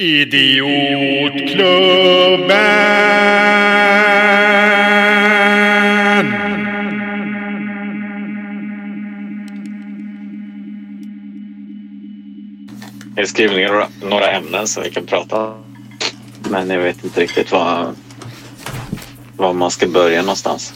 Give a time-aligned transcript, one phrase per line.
[0.00, 0.48] Idiotklubben!
[13.16, 15.64] Jag skriver ner några, ämnen som vi kan prata om.
[16.50, 17.92] Men jag vet inte riktigt var,
[19.36, 20.74] var man ska börja någonstans.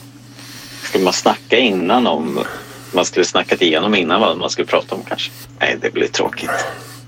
[0.82, 2.45] Ska man snacka innan om...
[2.95, 5.32] Man skulle snackat igenom innan vad man skulle prata om kanske.
[5.61, 6.50] Nej, det blir tråkigt.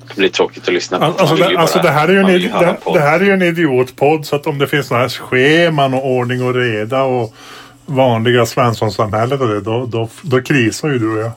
[0.08, 1.04] Det blir tråkigt att lyssna på.
[1.04, 3.42] Alltså, det, alltså bara- det, här är ju en, det, det här är ju en
[3.42, 7.34] idiotpodd så att om det finns här scheman och ordning och reda och
[7.86, 11.32] vanliga Svenssonsamhället och det, då, då, då krisar ju du och jag.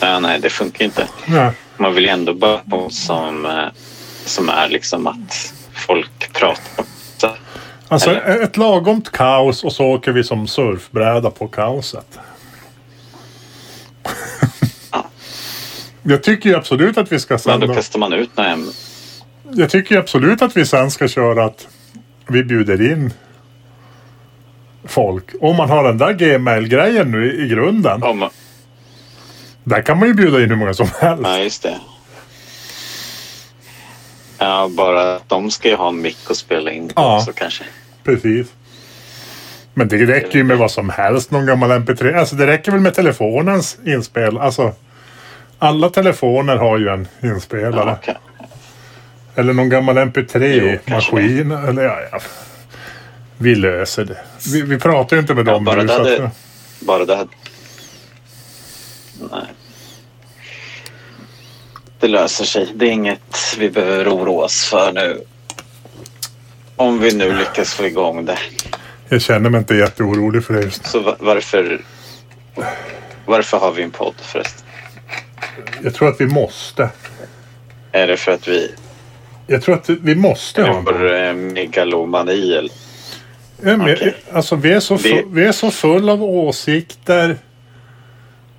[0.00, 1.08] Ja, nej, det funkar inte.
[1.26, 1.50] Nej.
[1.76, 3.64] Man vill ju ändå börja på som, eh,
[4.24, 6.84] som är liksom att folk pratar.
[7.16, 7.30] Så,
[7.88, 8.42] Alltså Eller?
[8.42, 12.18] ett lagomt kaos och så åker vi som surfbräda på kaoset.
[16.02, 18.72] Jag tycker ju absolut att vi ska men då kastar man ut ämnen.
[19.54, 21.68] Jag tycker ju absolut att vi sen ska köra att
[22.28, 23.12] vi bjuder in
[24.84, 25.24] folk.
[25.40, 28.02] Om man har den där Gmail-grejen nu i, i grunden.
[28.02, 28.28] Om,
[29.64, 31.22] Där kan man ju bjuda in hur många som helst.
[31.24, 31.78] ja, just det.
[34.38, 37.18] Ja, bara att de ska ju ha en mick och spela in på Ja.
[37.18, 37.64] också kanske.
[38.04, 38.46] Precis.
[39.74, 41.30] Men det räcker ju med vad som helst.
[41.30, 42.18] Någon gammal MP3.
[42.18, 44.38] Alltså det räcker väl med telefonens inspel.
[44.38, 44.74] Alltså
[45.62, 47.90] alla telefoner har ju en inspelare.
[47.90, 48.16] Ja, okej.
[49.34, 50.22] Eller någon gammal Jo, kanske
[51.16, 51.68] MP3-maskin.
[51.68, 52.20] Eller ja, ja.
[53.38, 54.18] Vi löser det.
[54.52, 55.86] Vi, vi pratar ju inte med Ja, dem bara nu.
[55.86, 56.32] det hade- att,
[56.80, 57.28] Bara det här.
[59.30, 59.44] Nej.
[62.00, 62.72] Det löser sig.
[62.74, 65.20] Det är inget vi behöver oroa oss för nu.
[66.76, 68.38] Om vi nu lyckas få igång det.
[69.08, 70.88] jag känner mig inte jätteorolig för det just nu.
[70.90, 71.80] Så va- varför...
[73.26, 74.61] Varför har vi en podd förresten?
[75.82, 76.90] Jag tror att vi måste.
[77.92, 78.74] Är det för att vi
[79.46, 81.26] Jag tror att vi måste ha en podd.
[81.28, 82.52] eh, megalomani?
[82.54, 82.70] Eller?
[83.64, 84.14] Ja, men, Okej.
[84.32, 87.36] Alltså vi är, så Det- fu- vi är så full av åsikter.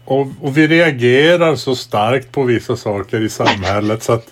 [0.05, 4.27] Och, och vi reagerar så starkt på vissa saker i samhället så att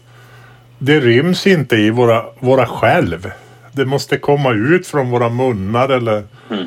[0.80, 3.32] det ryms inte i våra, våra själv.
[3.72, 6.66] Det måste komma ut från våra munnar eller Mm.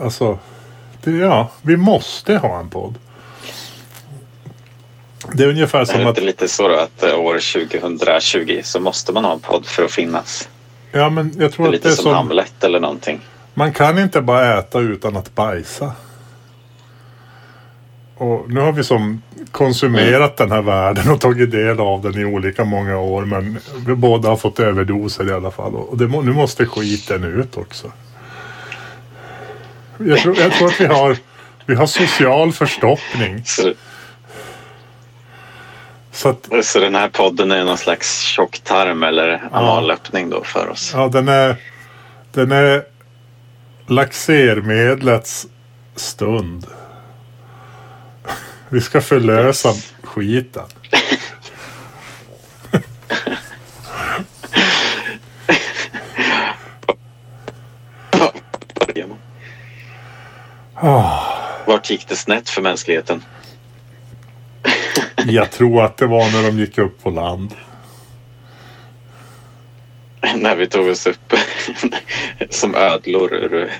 [0.00, 0.38] alltså.
[1.04, 2.94] Det, ja, vi måste ha en podd.
[5.34, 8.60] Det är ungefär Är som det att inte lite så då att eh, år 2020
[8.64, 10.48] så måste man ha en podd för att finnas?
[10.92, 13.20] ja, men jag Det tror är att lite det är som som Hamlet eller någonting.
[13.54, 15.92] Man kan inte bara äta utan att bajsa.
[18.16, 22.24] Och nu har vi som konsumerat den här världen och tagit del av den i
[22.24, 23.24] olika många år.
[23.24, 25.74] Men vi båda har fått överdoser i alla fall.
[25.74, 27.92] Och det, nu måste skiten ut också.
[29.98, 31.16] Jag tror, jag tror att vi har,
[31.66, 33.44] vi har social förstoppning.
[36.12, 40.92] Så, att så den här podden är någon slags tjocktarm eller analöppning då för oss?
[40.94, 41.56] ja, den är,
[42.32, 42.82] den är
[43.86, 45.46] laxermedlets
[45.96, 46.66] stund.
[48.68, 50.64] Vi ska förlösa skiten.
[60.74, 63.22] Ah, Vart gick det snett för mänskligheten?
[65.26, 67.54] Jag tror att det var när de gick upp på land.
[70.36, 71.34] När vi tog oss upp
[72.50, 73.70] som ödlor ur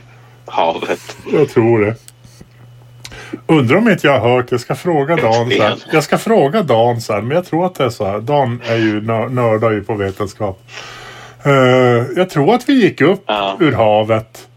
[0.46, 1.16] havet.
[1.32, 1.94] Jag tror det.
[3.46, 5.78] Undrar om inte jag har hört, jag ska fråga Dan sen.
[5.92, 8.20] Jag ska fråga Dan sen, men jag tror att det är så här.
[8.20, 10.62] Dan är ju nör- nördar ju på vetenskap.
[11.42, 11.52] Eh,
[12.16, 13.56] jag tror att vi gick upp Ja.
[13.60, 14.48] ur havet.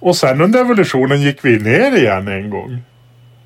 [0.00, 2.78] Och sen under evolutionen gick vi ner igen en gång.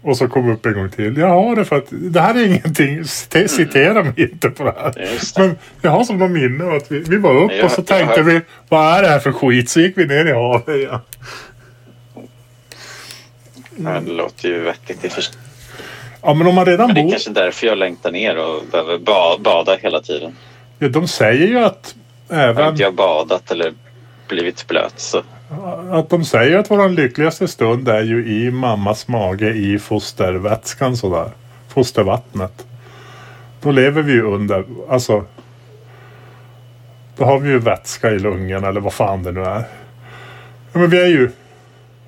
[0.05, 1.17] Och så kom upp en gång till.
[1.17, 3.05] Jag har det för att det här är ingenting.
[3.05, 4.93] cite- Citera mig inte på det här.
[4.95, 5.39] Det.
[5.39, 8.21] Men jag har som någon minne att vi, vi var upp Jag- och så tänkte
[8.21, 9.69] har- vi vad är det här för skit?
[9.71, 10.99] Så gick vi ner i havet igen.
[13.77, 15.35] Ja, det låter ju vettigt i och för sig.
[16.23, 17.11] Ja men om man redan Men det är bor...
[17.11, 20.37] kanske därför jag längtar ner och behöver ba- bada hela tiden.
[20.79, 21.95] Ja, de säger ju att
[22.31, 23.73] Har även inte jag badat eller
[24.29, 25.23] blivit blöt så
[25.91, 31.31] att de säger att våran lyckligaste stund är ju i mammas mage i fostervätskan sådär.
[31.69, 32.67] Fostervattnet.
[33.63, 35.25] Då lever vi ju under, alltså.
[37.17, 39.65] Då har vi ju vätska i lungorna eller vad fan det nu är.
[40.73, 41.31] Ja, men vi är ju,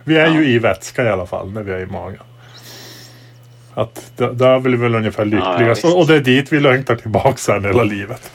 [0.05, 0.35] vi är Ja.
[0.35, 2.21] ju i vätska i alla fall när vi är i magen.
[3.75, 5.85] Att där, är vi väl ungefär lyckligast.
[5.85, 8.31] och, och det är dit vi längtar tillbaka sen hela livet.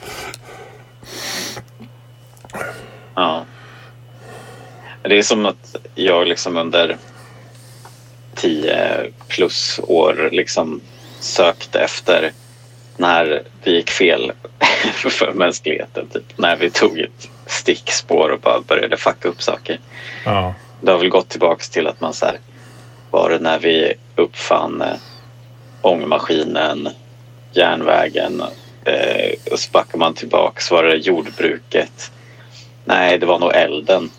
[3.14, 3.44] ja.
[5.02, 6.96] Det är som att jag liksom under
[8.34, 10.80] tio plus år liksom
[11.20, 12.32] sökte efter
[12.96, 14.32] när det gick fel
[14.94, 16.08] för mänskligheten.
[16.08, 16.38] Typ.
[16.38, 19.80] När vi tog ett stickspår och bara började fucka upp saker.
[20.24, 20.54] Ja.
[20.80, 22.38] Det har väl gått tillbaks till att man så här,
[23.10, 24.94] var det när vi uppfann eh,
[25.82, 26.88] ångmaskinen,
[27.52, 28.42] järnvägen
[28.84, 30.70] eh, och så backar man tillbaks.
[30.70, 32.12] Var det jordbruket?
[32.84, 34.10] Nej, det var nog elden.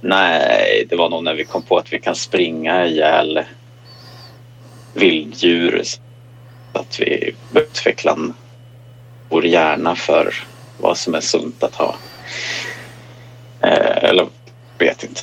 [0.00, 3.44] Nej, det var nog när vi kom på att vi kan springa ihjäl
[4.94, 5.82] vilddjur
[6.72, 8.18] att vi utvecklar
[9.28, 10.34] vår hjärna för
[10.78, 11.94] vad som är sunt att ha.
[13.60, 14.26] Eh, eller
[14.78, 15.20] vet inte.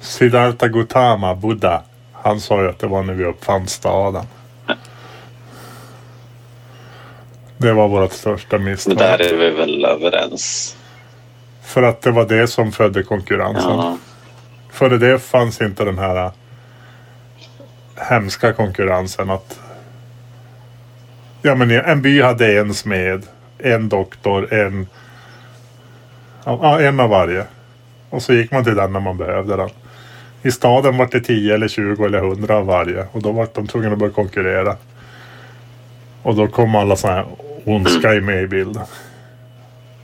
[0.00, 1.82] Siddhartha Gautama, Buddha,
[2.12, 4.26] han sa ju att det var när vi uppfann staden.
[7.58, 8.96] Det var vårt största misstag.
[8.96, 10.76] där är vi väl överens.
[11.72, 13.70] För att det var det som födde konkurrensen.
[13.70, 13.98] Ja,
[14.70, 16.32] Före det fanns inte den här äh,
[17.96, 19.60] hemska konkurrensen att
[21.42, 23.26] ja, men en by hade en smed,
[23.58, 24.86] en doktor, en,
[26.44, 27.44] ja, en av varje.
[28.10, 29.70] Och så gick man till den när man behövde den.
[30.42, 33.66] I staden var det 10 eller 20 eller 100 av varje och då var de
[33.66, 34.76] tvungna att börja konkurrera.
[36.22, 37.26] Och då kom alla sådana här
[37.64, 38.84] ondska med i bilden.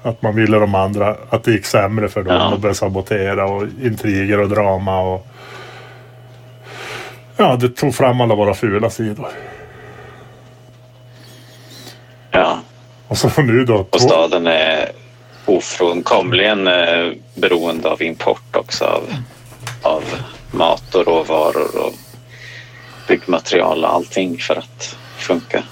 [0.08, 2.52] Att man ville de andra, att det gick sämre för dem Ja.
[2.52, 5.26] och började sabotera och intriger och drama och
[7.36, 9.28] Ja, det tog fram alla våra fula sidor.
[12.30, 12.58] ja.
[13.08, 13.86] Och så nu då.
[13.90, 14.88] Och staden är
[15.46, 19.02] ofrånkomligen eh, beroende av import också av,
[19.82, 20.02] av
[20.50, 21.92] mat och råvaror och
[23.08, 25.62] byggmaterial och allting för att funka.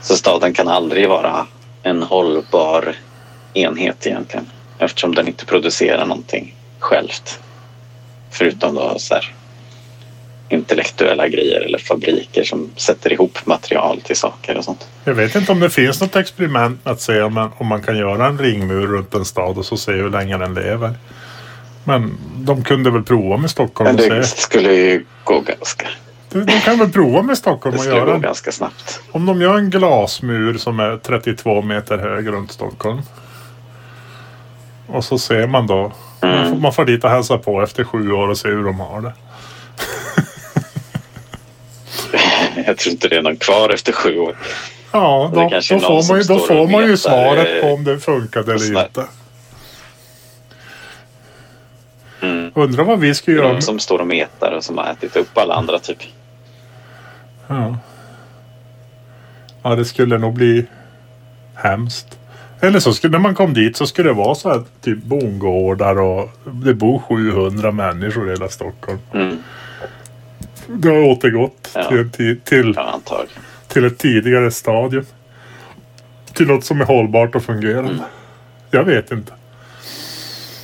[0.00, 1.46] Så staden kan aldrig vara
[1.86, 2.94] en hållbar
[3.54, 4.46] enhet egentligen
[4.78, 7.40] eftersom den inte producerar någonting självt.
[8.30, 9.34] Förutom då så här
[10.48, 14.88] intellektuella grejer eller fabriker som sätter ihop material till saker och sånt.
[15.04, 17.98] Jag vet inte om det finns något experiment att se om man, om man kan
[17.98, 20.94] göra en ringmur runt en stad och så se hur länge den lever.
[21.84, 24.40] Men de kunde väl prova med Stockholm Men och det se.
[24.40, 25.86] skulle ju gå ganska,
[26.40, 29.00] De, de kan väl prova med Stockholm det och skulle göra en ganska snabbt.
[29.12, 33.00] Om de gör en glasmur som är 32 meter hög runt Stockholm.
[34.86, 35.82] Och så ser man då.
[35.82, 36.62] Man, får, Mm.
[36.62, 39.12] man får dit och hälsa på efter sju år och se hur de har det.
[42.66, 44.36] Jag tror inte det är någon kvar efter sju år.
[44.92, 47.98] Ja, Det då, då får man ju, då får man ju svaret på om det
[47.98, 49.04] funkade eller inte.
[52.22, 52.50] Mm.
[52.54, 53.52] Undrar vad vi ska Det är göra.
[53.52, 55.98] någon som står och metar och som har ätit upp alla andra typ.
[57.46, 57.78] Ja.
[59.62, 60.66] ja, det skulle nog bli
[61.54, 62.18] hemskt.
[62.60, 66.00] Eller så skulle, när man kom dit så skulle det vara så här typ bondgårdar
[66.00, 68.98] och det bor 700 människor i hela Stockholm.
[69.14, 69.36] Mm.
[70.66, 71.88] Det har återgått Ja.
[71.88, 73.00] till, till, till, Ja,
[73.68, 75.04] till ett tidigare stadium.
[76.32, 77.90] Till något som är hållbart och fungerande.
[77.90, 78.04] Mm.
[78.70, 79.32] Jag vet inte.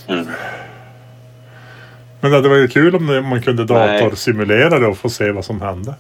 [0.09, 0.27] Mm.
[2.21, 5.61] Men det hade varit kul om man kunde datorsimulera det och få se vad som
[5.61, 5.95] hände.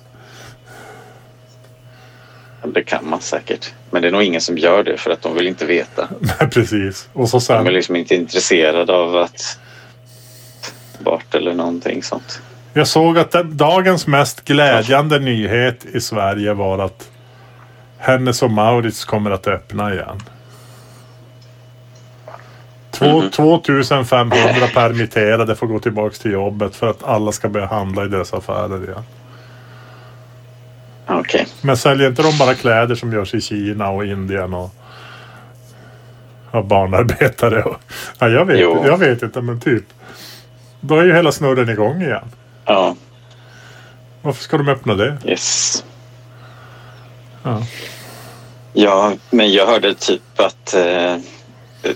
[2.64, 3.72] Det kan man säkert.
[3.90, 6.08] Men det är nog ingen som gör det för att de vill inte veta.
[6.20, 7.08] Nej, precis.
[7.12, 7.72] Och så De är sen.
[7.72, 9.58] liksom inte intresserade av att
[10.98, 12.40] bort eller någonting sånt.
[12.74, 17.08] Jag såg att den, dagens mest glädjande nyhet i Sverige var att
[17.98, 20.22] Hennes och Maurits kommer att öppna igen.
[22.90, 23.30] Två, Mhm.
[23.30, 28.32] 2500 permitterade får gå tillbaka till jobbet för att alla ska börja handla i deras
[28.34, 29.02] affärer igen.
[31.18, 31.46] Okej.
[31.62, 34.70] Men säljer inte de bara kläder som görs i Kina och Indien och
[36.50, 37.62] av barnarbetare?
[37.62, 37.76] Och,
[38.18, 38.82] ja, jag, vet, Jo.
[38.86, 39.84] jag vet inte, men typ.
[40.80, 42.24] Då är ju hela snurren igång igen.
[42.64, 42.96] Ja,
[44.22, 45.18] Varför ska de öppna det?
[45.24, 45.84] yes.
[47.42, 47.62] Ja.
[48.72, 51.16] Ja, men jag hörde typ att eh,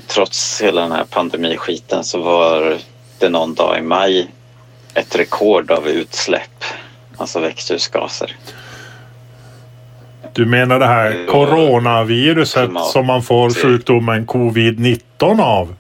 [0.07, 2.79] trots hela den här pandemiskiten så var
[3.19, 4.31] det någon dag i maj
[4.95, 6.65] ett rekord av utsläpp,
[7.17, 8.37] alltså växthusgaser.
[10.37, 11.33] Du menar det här Ja.
[11.33, 12.87] coronaviruset Klimat.
[12.87, 15.75] som man får sjukdomen covid-19 av?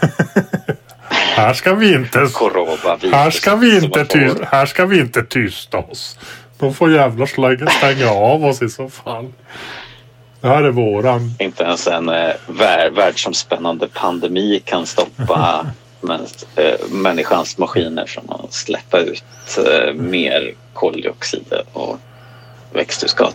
[1.10, 2.18] här ska vi inte...
[2.18, 4.44] Här ska vi som inte, man ty, får.
[4.50, 6.18] här ska vi inte tysta oss.
[6.58, 9.32] De får jävla slänga, stänga av oss i så fall.
[10.40, 11.34] Det här är våran.
[11.38, 15.66] Inte ens en eh, vär, världsomspännande pandemi kan stoppa
[16.00, 19.24] mäns, eh, människans maskiner från att släppa ut
[19.58, 21.98] eh, mer koldioxid och
[22.72, 23.34] växthusgas.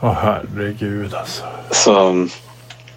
[0.00, 1.44] Åh herregud alltså.
[1.70, 2.26] Så,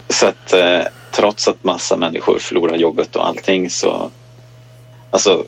[0.10, 0.82] så att eh,
[1.12, 4.12] trots att massa människor förlorar jobbet och allting så...
[5.12, 5.46] Alltså,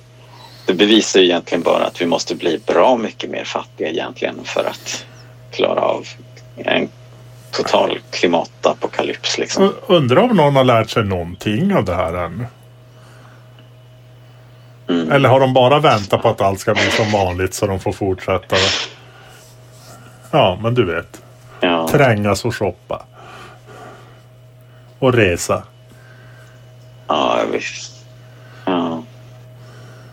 [0.65, 4.63] det bevisar ju egentligen bara att vi måste bli bra mycket mer fattiga egentligen för
[4.63, 5.05] att
[5.51, 6.07] klara av
[6.57, 6.89] en
[7.51, 9.37] total klimatapokalyps.
[9.37, 9.73] Liksom.
[9.87, 12.45] Undrar om någon har lärt sig någonting av det här ännu.
[14.89, 15.11] Mm.
[15.11, 17.91] Eller har de bara väntat på att allt ska bli som vanligt så de får
[17.91, 18.55] fortsätta?
[20.37, 21.21] Ja, men du vet.
[21.59, 23.05] Ja, Trängas och shoppa.
[24.99, 25.63] Och resa.
[27.07, 28.05] ja, visst.
[28.65, 29.03] Ja.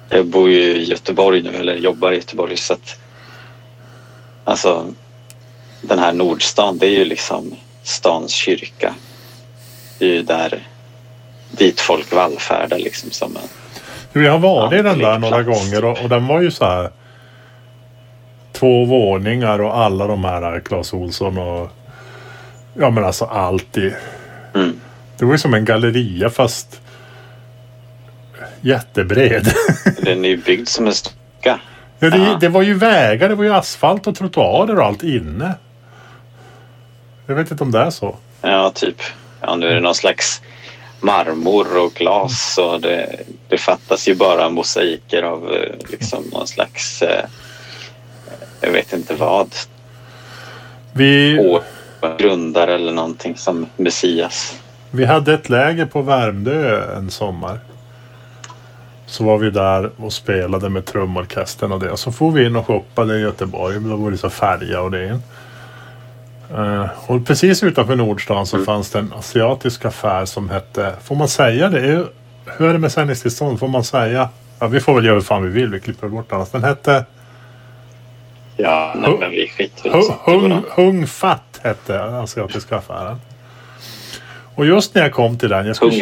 [0.08, 2.98] Jag bor ju i Göteborg nu, eller jobbar i Göteborg, så att
[4.44, 4.86] alltså
[5.80, 8.94] den här Nordstan, det är ju liksom stans kyrka.
[9.98, 10.66] Det är ju där
[11.50, 13.42] dit folk vallfärdar liksom som en
[14.12, 16.90] Vi har varit i den där några gånger och, och den var ju så här.
[18.54, 21.70] Två våningar och alla de här Clas Ohlson och
[22.74, 23.94] ja men alltså allt i.
[24.54, 24.80] Mm.
[25.18, 26.80] Det var ju som en galleria fast
[28.60, 29.52] jättebred.
[30.02, 31.60] Den är ju byggd som en stuga.
[31.98, 35.54] Ja, det, det var ju vägar, det var ju asfalt och trottoarer och allt inne.
[37.26, 38.16] Jag vet inte om det är så.
[38.42, 39.02] Ja, typ.
[39.40, 40.42] Ja, nu är det någon slags
[41.00, 47.02] marmor och glas och det, det fattas ju bara mosaiker av eh, liksom någon slags
[47.02, 47.24] eh,
[48.64, 49.54] jag vet inte vad.
[50.92, 51.62] Vi, År,
[52.18, 54.58] grundare eller någonting som Messias.
[54.90, 57.58] vi hade ett läger på Värmdö en sommar.
[59.06, 61.90] Så var vi där och spelade med trumorkestern och det.
[61.90, 63.80] Och så får vi in och shoppade i Göteborg.
[63.80, 65.20] Då var det så färja och det.
[66.50, 71.28] Eh, och precis utanför Nordstan så fanns det en asiatisk affär som hette, får man
[71.28, 71.80] säga det?
[72.46, 73.60] Hur är det med sändningstillstånd?
[73.60, 74.28] Får man säga?
[74.58, 75.70] Ja, vi får väl göra vad fan vi vill.
[75.70, 76.50] Vi klipper bort annars.
[76.50, 77.04] Den hette
[78.56, 79.90] Ja, nej, men vi skiter.
[80.24, 83.20] Hung, Hung Fat hette asiatiska affären.
[84.54, 85.66] Och just när jag kom till den.
[85.66, 85.92] Jag skulle.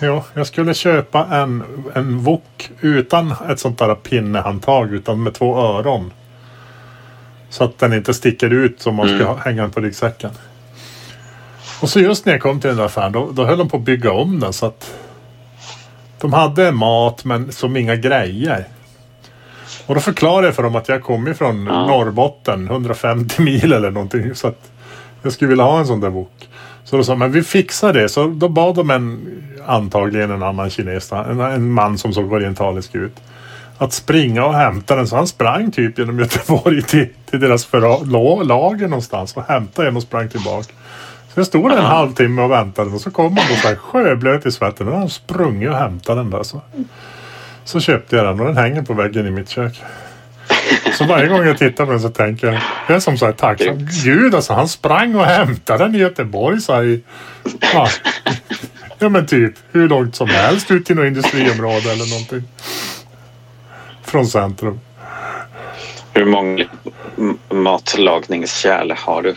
[0.00, 5.56] Ja, jag skulle köpa en, en wok utan ett sånt där pinnehandtag utan med två
[5.58, 6.12] öron.
[7.50, 9.26] Så att den inte sticker ut som man ska Mm.
[9.26, 10.30] ha- hänga den på ryggsäcken.
[11.82, 13.76] Och så just när jag kom till den där affären då, då höll de på
[13.76, 14.94] att bygga om den så att
[16.20, 18.64] de hade mat men som inga grejer.
[19.86, 21.86] Och då förklarade jag för dem att jag kommer från Ja.
[21.86, 24.34] Norrbotten, 150 mil eller någonting.
[24.34, 24.70] Så att
[25.22, 26.48] jag skulle vilja ha en sån där bok.
[26.84, 28.08] Så då sa men vi fixar det.
[28.08, 29.26] Så då bad de en,
[29.66, 33.16] antagligen en annan kines, en, en man som såg orientalisk ut.
[33.78, 35.06] Att springa och hämta den.
[35.08, 39.96] Så han sprang typ genom Göteborg till, till deras la- lager någonstans och hämtade en
[39.96, 40.72] och sprang tillbaka.
[41.34, 43.76] Så jag stod där en halvtimme och väntade och så kom han då så här
[43.76, 44.88] sjöblöt i svetten.
[44.88, 46.42] Och han sprungit och hämtat den där.
[46.42, 46.60] Så.
[47.64, 49.82] Så köpte jag den och den hänger på väggen i mitt kök.
[50.92, 53.32] Så varje gång jag tittar på den så tänker jag, jag är som så här
[53.32, 53.88] tacksam.
[54.04, 57.02] Gud alltså, han sprang och hämtade den i Göteborg så här i,
[57.60, 57.88] ja,
[58.98, 62.42] ja men typ hur långt som helst ut till något industriområde eller någonting.
[64.02, 64.80] Från centrum.
[66.14, 66.64] Hur många
[67.50, 69.34] matlagningskärl har du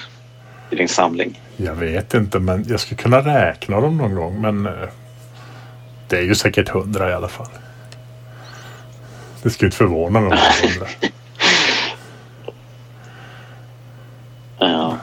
[0.70, 1.42] i din samling?
[1.58, 4.90] Jag vet inte men jag skulle kunna räkna dem någon gång men eh,
[6.08, 7.50] det är ju säkert hundra i alla fall.
[9.46, 10.88] Det skulle inte förvåna mig om det var hundra.
[14.60, 14.98] Ja.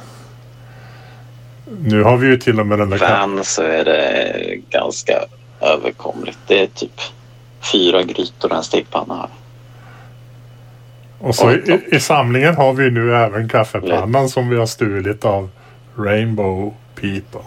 [1.81, 5.25] Nu har vi ju till och med den där Van så är det ganska
[5.61, 6.39] överkomligt.
[6.47, 7.01] Det är typ
[7.73, 9.29] fyra grytor och en stekpanna här.
[11.19, 15.51] Och så i, i samlingen har vi nu även kaffepannan som vi har stulit av
[15.97, 17.47] Rainbow People.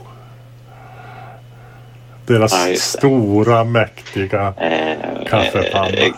[2.26, 5.88] Deras Ja, stora mäktiga Eh, Kaffepanna.
[5.88, 6.12] eh,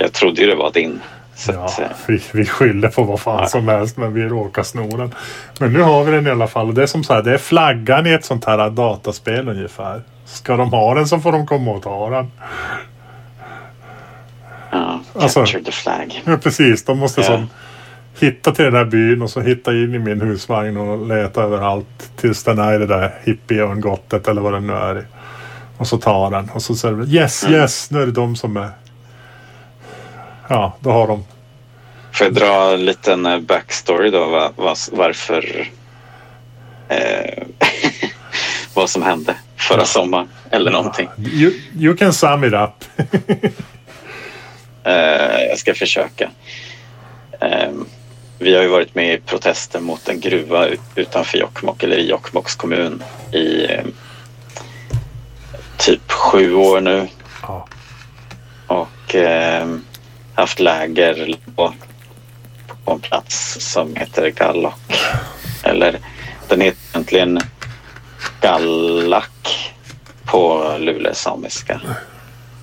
[0.00, 1.00] jag trodde ju det var din.
[1.48, 5.14] Ja, eh, vi, vi skyller på vad fan som helst men vi råkar sno den.
[5.58, 6.74] Men nu har vi den i alla fall.
[6.74, 10.02] Det är som så här, det är flaggan i ett sånt här dataspel ungefär.
[10.24, 12.30] Ska de ha den så får de komma och ta den.
[14.70, 16.22] ja, Alltså- capture the flag.
[16.24, 17.26] Ja precis, de måste Ja.
[17.26, 17.48] som
[18.20, 22.10] hitta till den här byn och så hitta in i min husvagn och leta överallt
[22.16, 25.02] tills den är i det där hippieörngottet eller vad den nu är i.
[25.76, 27.60] Och så tar den och så säger de yes, Mm.
[27.60, 28.68] yes, nu är det de som är...
[30.50, 31.24] Ja, då har de...
[32.12, 35.68] Får jag dra en liten eh, backstory då va, va, varför
[36.88, 37.42] eh,
[38.74, 41.08] vad som hände förra sommaren eller någonting.
[41.18, 43.04] You, you can sum it up.
[44.84, 46.30] Eh, jag ska försöka.
[47.40, 47.70] Eh,
[48.38, 52.08] vi har ju varit med i protester mot en gruva ut- utanför Jokkmokk eller i
[52.08, 53.02] Jokkmokks kommun
[53.32, 53.84] i eh,
[55.78, 57.08] typ sju år nu
[57.42, 57.66] Ja.
[58.66, 59.66] och eh,
[60.34, 61.74] haft läger på,
[62.84, 64.98] på en plats som heter Gallok.
[65.62, 65.98] Eller
[66.48, 67.40] den heter egentligen
[68.40, 69.72] Gallak
[70.24, 71.80] på lulesamiska.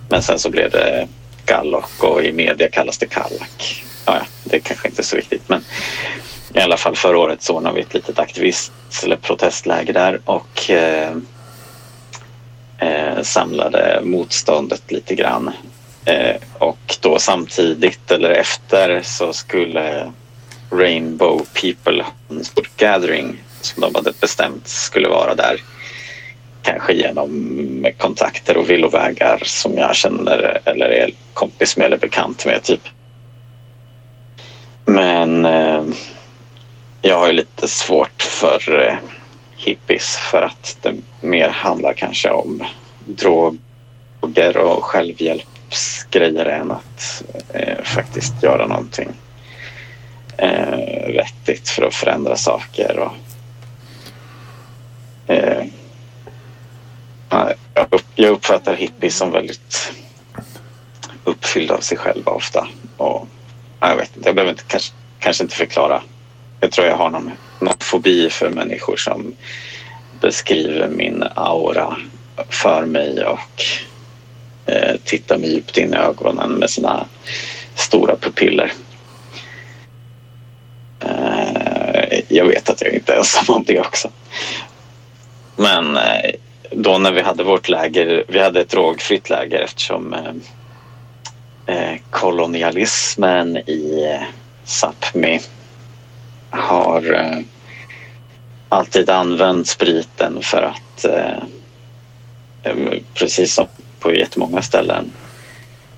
[0.09, 1.07] Men sen så blev det
[1.45, 3.85] Gallock och i media kallas det Kallak.
[4.05, 5.63] Ja, det är kanske inte så viktigt men
[6.53, 8.71] i alla fall förra året så ordnade vi ett litet aktivist
[9.03, 11.17] eller protestläger där och eh,
[12.77, 15.51] eh, samlade motståndet lite grann.
[16.07, 20.11] Eh, och då samtidigt eller efter så skulle
[20.71, 22.05] Rainbow People
[22.77, 25.61] Gathering som de hade bestämt skulle vara där.
[26.61, 32.63] Kanske genom kontakter och villovägar som jag känner eller är kompis med eller bekant med
[32.63, 32.81] typ.
[34.85, 35.83] Men eh,
[37.01, 38.95] jag har ju lite svårt för eh,
[39.57, 42.63] hippies för att det mer handlar kanske om
[43.05, 49.09] droger och självhjälp kroppsgrejer än att eh, faktiskt göra någonting
[50.37, 52.99] eh, vettigt för att förändra saker.
[52.99, 53.13] Och,
[55.33, 55.65] eh,
[58.15, 59.93] jag uppfattar hippies som väldigt
[61.23, 62.67] uppfyllda av sig själva ofta.
[62.97, 63.27] Och,
[63.79, 66.01] jag vet inte, jag behöver inte, kanske, kanske inte förklara.
[66.59, 69.35] Jag tror jag har någon, någon fobi för människor som
[70.21, 71.97] beskriver min aura
[72.49, 73.63] för mig och
[74.67, 77.05] eh, tittar mig djupt in i ögonen med sina
[77.75, 78.73] stora pupiller.
[80.99, 84.09] Eh, jag vet att jag inte är ensam om det också.
[85.55, 86.31] Men eh,
[86.71, 90.33] då när vi hade vårt läger, vi hade ett drogfritt läger eftersom eh,
[91.75, 94.27] eh, kolonialismen i eh,
[94.65, 95.39] Sápmi
[96.49, 97.35] har
[98.69, 101.05] alltid använt spriten för att
[103.13, 103.67] precis som
[103.99, 105.11] på jättemånga ställen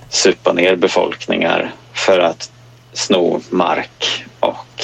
[0.10, 2.52] supa ner befolkningar för att
[2.94, 4.84] sno mark och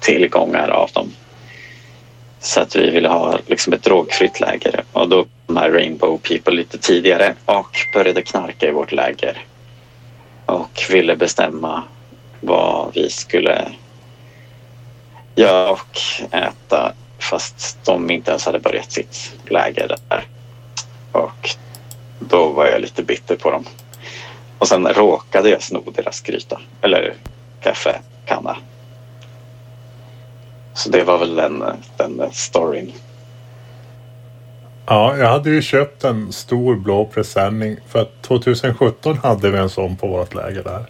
[0.00, 1.12] tillgångar av dem.
[2.40, 6.54] Så att vi ville ha liksom ett drogfritt läger och då kom här Rainbow People
[6.54, 9.44] lite tidigare och började knarka i vårt läger
[10.46, 11.82] och ville bestämma
[12.40, 13.68] vad vi skulle
[15.34, 15.98] göra och
[16.30, 20.24] äta fast de inte ens hade börjat sitt läger där.
[21.12, 21.56] Och
[22.18, 23.64] då var jag lite bitter på dem.
[24.58, 27.14] Och sen råkade jag sno deras gryta, eller
[27.60, 28.56] kaffekanna.
[30.74, 31.64] Så det var väl den,
[31.96, 32.92] den storyn.
[34.86, 39.70] Ja, jag hade ju köpt en stor blå presenning för att 2017 hade vi en
[39.70, 40.84] sån på vårt läger där.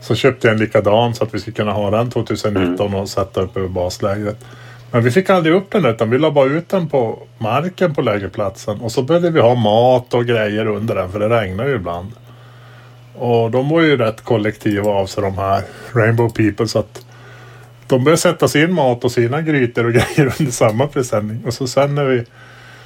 [0.00, 3.00] Så köpte jag en likadan så att vi skulle kunna ha den 2019 mm.
[3.00, 4.44] och sätta upp över baslägret.
[4.90, 8.02] Men vi fick aldrig upp den utan vi la bara ut den på marken på
[8.02, 11.74] lägerplatsen och så behövde vi ha mat och grejer under den för det regnar ju
[11.74, 12.12] ibland.
[13.14, 17.06] Och de var ju rätt kollektiva av sig de här Rainbow People så att
[17.86, 21.42] de började sätta sin mat och sina grytor och grejer under samma presenning.
[21.46, 22.24] Och så sen när vi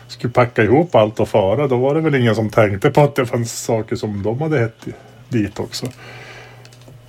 [0.09, 3.15] skulle packa ihop allt och fara då var det väl ingen som tänkte på att
[3.15, 4.87] det fanns saker som de hade hett
[5.29, 5.87] dit också.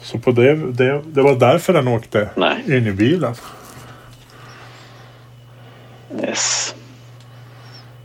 [0.01, 2.77] Så på det, det, det var därför den åkte Nej.
[2.77, 3.35] in i bilen.
[6.21, 6.75] Yes.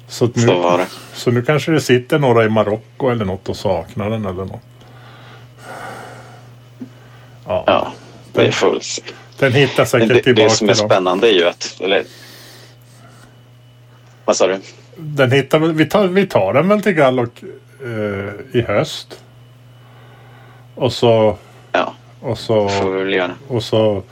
[0.07, 0.87] Så, nu, så var det.
[1.12, 4.61] Så nu kanske det sitter några i Marocko eller något och saknar den eller något.
[7.47, 7.92] Ja, ja
[8.33, 9.14] det är fullt.
[9.38, 10.49] Den hittar säkert det, tillbaka.
[10.49, 11.81] Det som är spännande är ju att...
[11.81, 12.05] Eller,
[14.25, 14.61] vad sa du?
[14.97, 17.42] Den hittar, vi, tar, vi tar den väl till Gallock
[17.85, 19.23] eh, i höst.
[20.75, 21.38] Och så...
[21.73, 23.33] Ja, och så, får vi väl göra.
[23.49, 24.03] Och så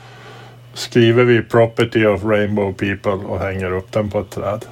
[0.77, 4.65] skriver vi Property of Rainbow People och hänger upp den på ett träd.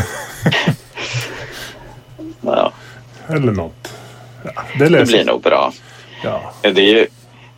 [2.40, 2.72] ja.
[3.28, 3.94] Eller något.
[4.42, 5.72] Ja, det, det blir nog bra.
[6.24, 6.52] Ja.
[6.62, 7.06] Det, ju,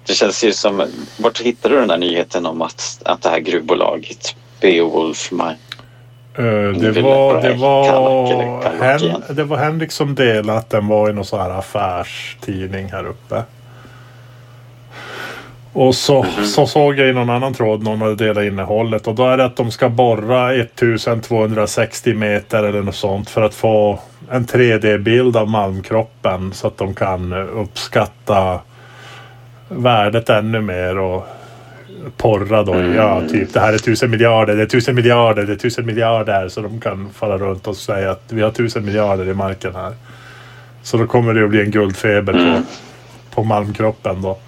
[0.07, 0.87] det känns ju som...
[1.17, 5.57] Vart hittade du den där nyheten om att, att det här gruvbolaget Beowulf Mine
[6.39, 11.13] Uh, det, var, det, var Hen, det var Henrik som delade att den var i
[11.13, 13.43] någon sån här affärstidning här uppe.
[15.73, 16.45] Och så, mm.
[16.45, 19.45] så såg jag i någon annan tråd någon hade delat innehållet och då är det
[19.45, 25.49] att de ska borra 1260 meter eller något sånt för att få en 3D-bild av
[25.49, 28.61] malmkroppen så att de kan uppskatta
[29.69, 31.27] värdet ännu mer och
[32.17, 32.73] porra då.
[32.73, 32.95] Mm.
[32.95, 36.49] Ja, typ det här är tusen miljarder, det är tusen miljarder, det är tusen miljarder.
[36.49, 39.93] Så de kan fara runt och säga att vi har tusen miljarder i marken här.
[40.83, 42.55] Så då kommer det att bli en guldfeber mm.
[42.55, 42.63] på,
[43.35, 44.39] på malmkroppen då.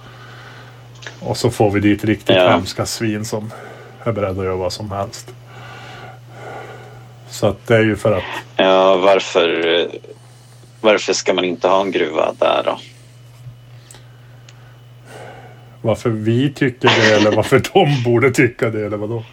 [1.20, 2.48] Och så får vi dit riktigt ja.
[2.48, 3.52] hemska svin som
[4.04, 5.34] är beredda att göra vad som helst.
[7.28, 8.24] Så att det är ju för att...
[8.56, 9.88] Ja, varför,
[10.80, 12.78] varför ska man inte ha en gruva där då?
[15.82, 19.24] Varför vi tycker det eller varför de borde tycka det eller vadå?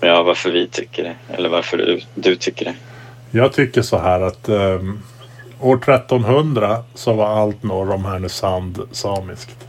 [0.00, 2.74] ja, varför vi tycker det eller varför du, du tycker det.
[3.30, 5.02] Jag tycker så här att um,
[5.62, 9.68] år 1300 så var allt norr om Härnösand samiskt.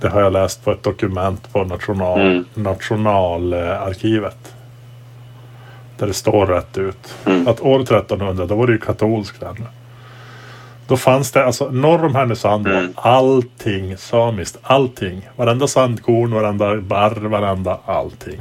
[0.00, 2.44] Det har jag läst på ett dokument på national, Mm.
[2.54, 4.54] Nationalarkivet.
[5.98, 7.14] Där det står rätt ut.
[7.26, 7.48] Mm.
[7.48, 9.66] Att år 1300 då var det ju katolskt ännu.
[10.88, 12.92] Då fanns det alltså norr om Härnösand var Mm.
[12.96, 14.58] allting samiskt.
[14.62, 15.28] Allting.
[15.36, 18.40] Varenda sandkorn, varenda barr, varenda allting.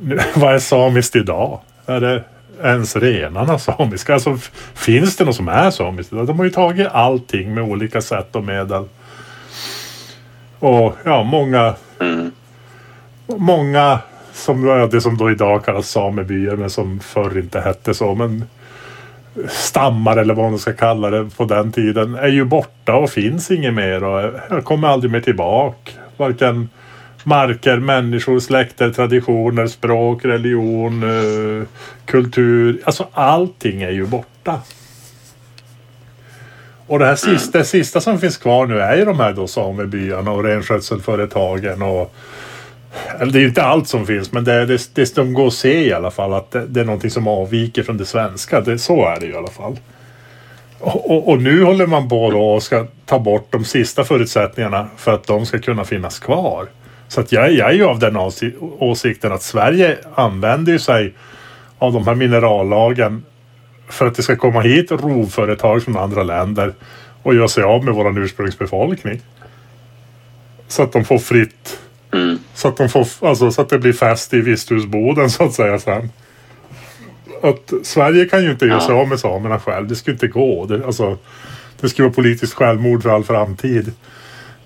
[0.00, 1.60] Nu, vad är samiskt idag?
[1.86, 2.24] Är det
[2.62, 4.14] ens renarna samiska?
[4.14, 4.38] Alltså,
[4.74, 6.10] finns det något som är samiskt?
[6.10, 8.84] De har ju tagit allting med olika sätt och medel.
[10.58, 12.30] Och ja, många, Mm.
[13.26, 13.98] många
[14.32, 18.14] som det som då idag kallas samebyar men som förr inte hette så.
[18.14, 18.44] Men
[19.48, 23.50] stammar eller vad man ska kalla det på den tiden är ju borta och finns
[23.50, 25.92] inget mer och jag kommer aldrig mer tillbaka.
[26.16, 26.68] Varken
[27.24, 31.66] marker, människor, släkter, traditioner, språk, religion, eh,
[32.04, 32.80] kultur.
[32.84, 34.60] Alltså allting är ju borta.
[36.86, 39.46] Och det här sista, det sista som finns kvar nu är ju de här då
[39.46, 42.14] samebyarna och renskötselföretagen och
[43.20, 45.52] eller det är ju inte allt som finns men det, det, det de går att
[45.52, 48.60] se i alla fall att det, det är någonting som avviker från det svenska.
[48.60, 49.78] Det, så är det ju i alla fall.
[50.78, 54.88] Och, och, och nu håller man på då och ska ta bort de sista förutsättningarna
[54.96, 56.68] för att de ska kunna finnas kvar.
[57.10, 61.14] Så att jag, jag är ju av den åsi- åsikten att Sverige använder sig
[61.78, 63.24] av de här minerallagen
[63.88, 66.72] för att det ska komma hit rovföretag från andra länder
[67.22, 69.20] och göra sig av med vår ursprungsbefolkning.
[70.68, 71.78] Så att de får fritt
[72.12, 72.38] Mm.
[72.54, 75.78] så att, de får, alltså, så att det blir fäst i visthusboden så att säga
[75.78, 76.10] sen.
[77.42, 79.88] Att Sverige kan ju inte göra sig av med samerna själv.
[79.88, 80.66] Det skulle inte gå.
[80.66, 81.18] Det, alltså,
[81.80, 83.92] det skulle vara politiskt självmord för all framtid.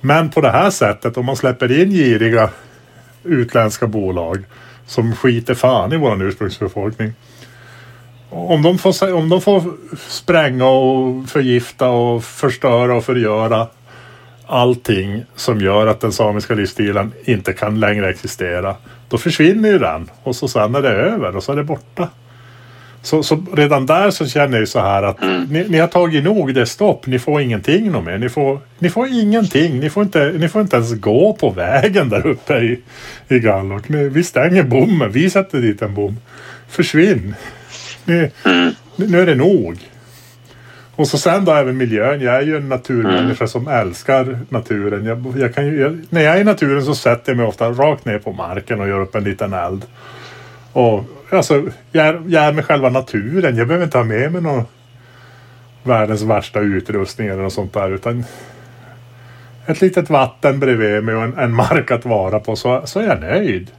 [0.07, 2.51] Men på det här sättet, om man släpper in giriga
[3.23, 4.45] utländska bolag
[4.87, 7.13] som skiter fan i vår ursprungsbefolkning.
[8.31, 9.63] Om de, får, om de får
[10.09, 13.67] spränga och förgifta och förstöra och förgöra
[14.47, 18.77] allting som gör att den samiska livsstilen inte kan längre existera.
[19.09, 22.09] Då försvinner ju den och så sen är det över och så är det borta.
[23.05, 26.55] Så, så redan där så känner jag så här att ni, ni har tagit nog,
[26.55, 28.19] det är stopp, ni får ingenting något mer.
[28.19, 32.09] Ni får, ni får ingenting, ni får, inte, ni får inte ens gå på vägen
[32.09, 32.81] där uppe i,
[33.29, 33.89] i Gallok.
[33.89, 36.17] Ni, vi stänger bommen, vi sätter dit en bom.
[36.69, 37.35] Försvinn!
[38.05, 38.75] Ni, Mm.
[38.97, 39.79] nu är det nog.
[40.97, 42.21] Och så sen då även miljön.
[42.21, 45.05] Jag är ju en naturmänniska som älskar naturen.
[45.05, 47.69] Jag, jag kan ju, jag, när jag är i naturen så sätter jag mig ofta
[47.71, 49.83] rakt ner på marken och gör upp en liten eld.
[50.73, 51.05] Och
[51.37, 53.57] alltså, jag, är- jag är med själva naturen.
[53.57, 54.65] Jag behöver inte ha med mig någon
[55.83, 57.91] världens värsta utrustning eller något sånt där.
[57.91, 58.25] Utan
[59.67, 63.07] ett litet vatten bredvid mig och en, en mark att vara på så, så är
[63.07, 63.71] jag nöjd.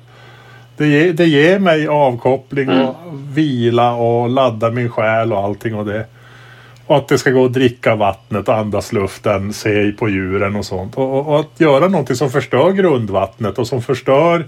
[0.78, 2.96] Det, ger- det ger mig avkoppling och
[3.34, 6.06] vila och ladda min själ och allting och det.
[6.88, 10.96] Och att det ska gå att dricka vattnet, andas luften, se på djuren och sånt.
[10.98, 14.46] Och, och, och att göra någonting som förstör grundvattnet och som förstör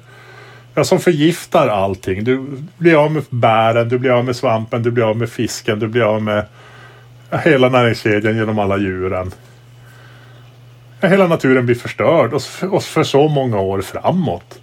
[0.78, 2.24] Ja, som förgiftar allting.
[2.24, 2.46] Du
[2.78, 5.88] blir av med bären, du blir av med svampen, du blir av med fisken, du
[5.88, 6.46] blir av med
[7.44, 9.32] hela näringskedjan genom alla djuren.
[11.02, 12.34] Hela naturen blir förstörd
[12.72, 14.60] och för, så många år framåt.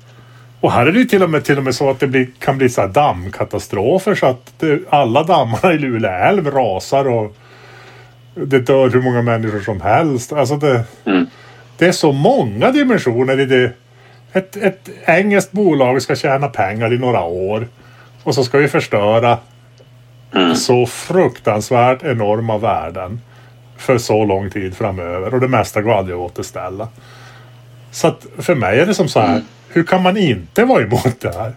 [0.61, 2.59] Och här är det till och med, till och med så att det blir, kan
[2.59, 7.37] bli så dammkatastrofer så att det, alla dammarna i Luleå älv rasar och
[8.35, 10.33] det dör hur många människor som helst.
[10.33, 11.27] Alltså det, Mm.
[11.79, 13.73] det är så många dimensioner i det.
[14.35, 17.69] Ett, ett engelskt bolag ska tjäna pengar i några år
[18.23, 19.39] och så ska vi förstöra
[20.35, 20.55] Mm.
[20.55, 23.21] så fruktansvärt enorma värden
[23.79, 26.89] för så lång tid framöver och det mesta går aldrig att återställa.
[27.91, 29.43] Så att för mig är det som så här.
[29.69, 31.53] Hur kan man inte vara emot det här?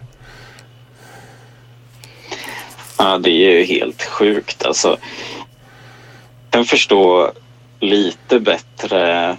[2.98, 4.64] Ja, det är ju helt sjukt.
[4.66, 7.32] Alltså, jag kan förstå
[7.80, 9.36] lite bättre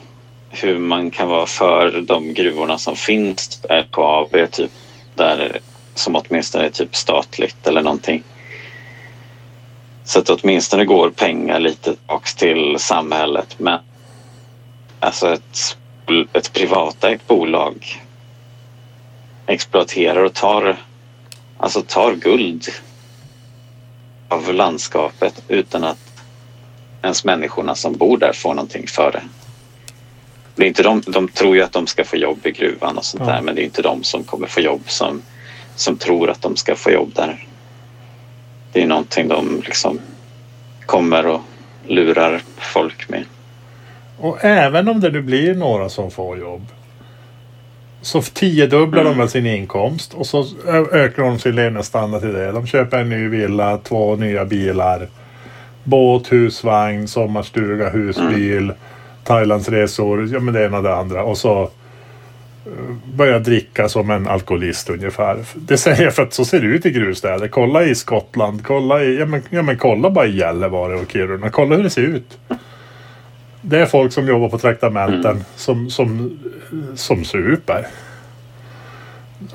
[0.50, 4.72] hur man kan vara för de gruvorna som finns, LKAB, typ,
[5.16, 5.60] där,
[5.96, 8.24] som åtminstone är typ statligt eller någonting.
[10.04, 13.56] Så att åtminstone går pengar lite tillbaks till samhället.
[13.60, 13.80] Men
[15.00, 15.78] alltså ett,
[16.34, 18.02] ett privatägt bolag
[19.48, 20.78] exploaterar och tar,
[21.58, 22.68] alltså tar guld
[24.28, 26.24] av landskapet utan att
[27.02, 29.24] ens människorna som bor där får någonting för det
[30.60, 33.06] det är inte de, de tror ju att de ska få jobb i gruvan och
[33.06, 33.34] sånt Ja.
[33.34, 35.22] där men det är inte de som kommer få jobb som,
[35.76, 37.46] som tror att de ska få jobb där.
[38.72, 40.00] Det är någonting de liksom
[40.86, 41.42] kommer och
[41.88, 43.24] lurar folk med.
[44.18, 46.68] Och även om det nu blir några som får jobb.
[48.02, 50.46] så tiodubblar de väl sin inkomst och så
[50.92, 52.52] ökar de sin levnadsstandard till det.
[52.52, 55.08] De köper en ny villa, två nya bilar.
[55.84, 58.72] Båt, husvagn, sommarstuga, husbil.
[59.30, 61.24] Thailandsresor, ja men det ena och det andra.
[61.24, 61.62] Och så
[62.66, 65.38] eh, börjar dricka som en alkoholist ungefär.
[65.56, 67.48] Det säger jag för att så ser det ut i gruvstäder.
[67.48, 71.50] Kolla i Skottland, kolla i, ja men, ja men kolla bara i Gällivare och Kiruna.
[71.50, 72.38] Kolla hur det ser ut.
[73.62, 76.40] Det är folk som jobbar på traktamenten som, som,
[76.96, 77.88] som super.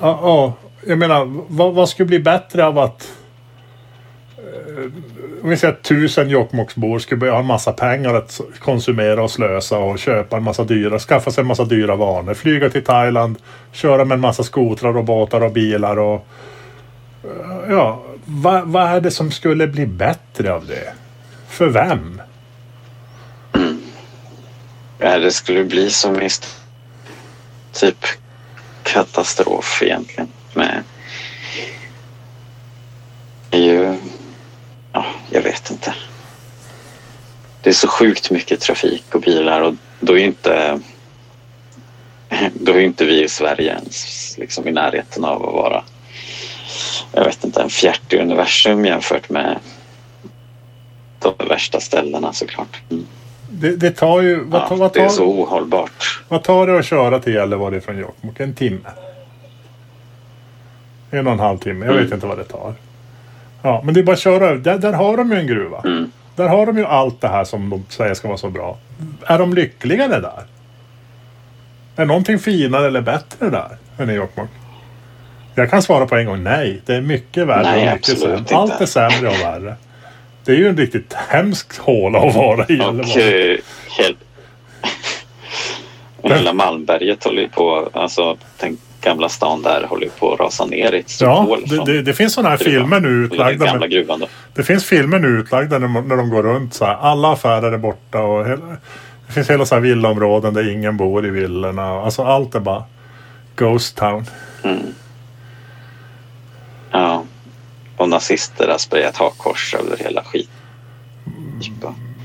[0.01, 0.53] Ja, ja,
[0.87, 3.11] jag menar, vad, vad skulle bli bättre av att
[4.37, 4.91] eh,
[5.43, 9.31] om vi säger att tusen Jokkmokksbor skulle börja ha en massa pengar att konsumera och
[9.31, 12.33] slösa och köpa en massa dyra, skaffa sig en massa dyra vanor.
[12.33, 13.37] Flyga till Thailand,
[13.71, 16.27] köra med en massa skotrar och båtar och bilar och
[17.23, 20.93] eh, ja, vad, vad är det som skulle bli bättre av det?
[21.47, 22.21] För vem?
[24.97, 26.29] Ja, det skulle bli som i
[27.73, 28.05] typ
[28.83, 30.27] katastrof egentligen.
[30.53, 30.83] Med
[33.49, 33.97] det är ju...
[34.95, 35.93] Ja, jag vet inte.
[37.61, 40.79] Det är så sjukt mycket trafik och bilar och då är inte...
[42.53, 45.83] Då är inte vi i Sverige ens liksom i närheten av att vara
[47.11, 49.59] jag vet inte, en fjärt i universum jämfört med
[51.19, 52.81] de värsta ställena såklart.
[52.91, 53.05] Mm.
[53.49, 54.43] Det, det tar ju...
[54.43, 56.23] Vad, Ja, tar- vad, det är tar, så ohållbart.
[56.27, 58.39] vad tar det att köra till Gällivare från Jokkmokk?
[58.39, 58.89] En timme?
[61.11, 61.85] En och en halv timme.
[61.85, 62.13] Jag vet Mm.
[62.13, 62.73] inte vad det tar.
[63.65, 64.55] Ja, men det är bara att köra.
[64.55, 65.81] Där, där har de ju en gruva.
[65.85, 66.11] Mm.
[66.35, 68.77] Där har de ju allt det här som de säger ska vara så bra.
[69.25, 70.43] Är de lyckligare där?
[71.95, 74.49] Är någonting finare eller bättre där än i Jokkmokk?
[75.55, 76.81] Jag kan svara på en gång nej.
[76.85, 78.37] Det är mycket värre Nej, och mycket sämre.
[78.37, 78.55] inte.
[78.55, 79.75] Allt är sämre och värre.
[80.45, 82.79] Det är ju en riktigt hemsk håla att vara i
[86.21, 90.65] Och hela Malmberget håller ju på, alltså den gamla stan där håller på att rasa
[90.65, 91.63] ner i ett stort Ja, hål.
[91.67, 92.73] det, det, det finns sådana här gruvan.
[92.73, 93.65] filmer nu utlagda.
[93.65, 94.27] gamla gruvan då.
[94.53, 96.93] det finns filmer nu utlagda när, när de går runt så här.
[96.95, 98.65] Alla affärer är borta och hela,
[99.27, 101.83] det finns hela så här villaområden där ingen bor i villorna.
[101.83, 102.83] Alltså allt är bara
[103.55, 104.25] Ghost Town.
[104.63, 104.79] Mm.
[106.91, 107.23] Ja.
[107.97, 110.49] Och nazister har sprayat hakkors över hela skit.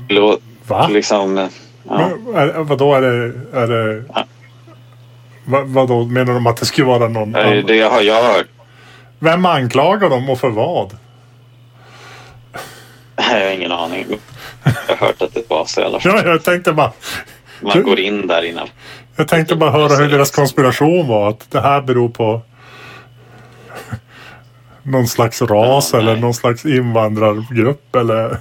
[0.09, 0.87] Lå- Va?
[0.87, 1.49] Liksom, ja.
[1.83, 3.33] Men, är, vadå är det...
[3.53, 4.25] Är det Ja.
[5.45, 7.63] Va, vadå menar de att det skulle vara någon Eh, annan?
[7.67, 8.47] Det har jag hört.
[9.19, 10.97] Vem anklagar dem och för vad?
[13.15, 14.05] Jag har ingen aning.
[14.87, 16.11] Jag har hört att det var så i alla fall.
[16.15, 16.91] Ja, jag tänkte bara...
[17.61, 18.67] Man går in där innan.
[19.15, 21.29] Jag tänkte bara höra hur deras konspiration var.
[21.29, 22.41] Att det här beror på
[24.83, 26.21] någon slags ras Ja, eller nej.
[26.21, 28.37] någon slags invandrargrupp eller...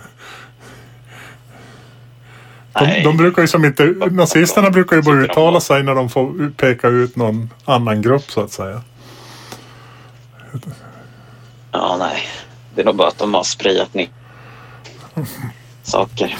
[2.72, 3.84] De, de brukar ju som inte...
[4.10, 8.40] Nazisterna brukar ju de uttala sig när de får peka ut någon annan grupp så
[8.40, 8.82] att säga.
[11.72, 12.22] Ja, nej.
[12.74, 14.08] Det är nog bara att de har sprayat ner
[15.82, 16.38] saker.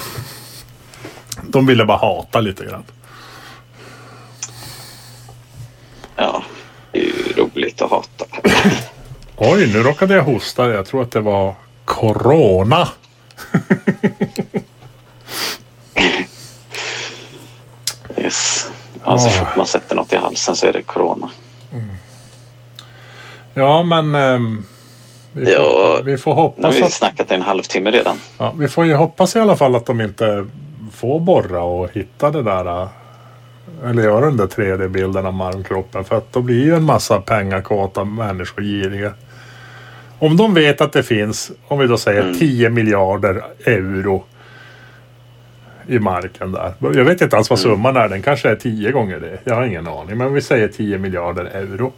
[1.43, 2.83] De ville bara hata lite grann.
[6.15, 6.43] Ja,
[6.91, 8.25] det är ju roligt att hata.
[9.37, 10.69] Oj, nu råkade jag hosta.
[10.69, 12.87] Jag tror att det var Corona.
[18.17, 18.67] Yes.
[19.05, 21.29] Ja, så fort man sätter något i halsen så är det corona.
[23.53, 24.15] Ja, men...
[24.15, 24.63] ehm,
[25.33, 26.01] vi, får, Ja.
[26.05, 26.93] vi får Nu har hoppas vi att...
[26.93, 28.17] snackat i en halvtimme redan.
[28.37, 30.45] Ja, vi får ju hoppas i alla fall att de inte
[30.93, 32.81] får borra och hitta det där.
[32.83, 32.87] äh,
[33.85, 36.03] Eller göra den där 3D-bilden av malmkroppen.
[36.03, 39.13] För att då blir ju en massa pengakåta människor giriga.
[40.19, 42.39] Om de vet att det finns, om vi då säger Mm.
[42.39, 44.23] 10 miljarder euro
[45.91, 46.73] i marken där.
[46.79, 47.71] Jag vet inte alls vad Mm.
[47.75, 48.09] summan är.
[48.09, 49.37] Den kanske är 10 gånger det.
[49.43, 50.17] Jag har ingen aning.
[50.17, 51.93] Men vi säger 10 miljarder euro.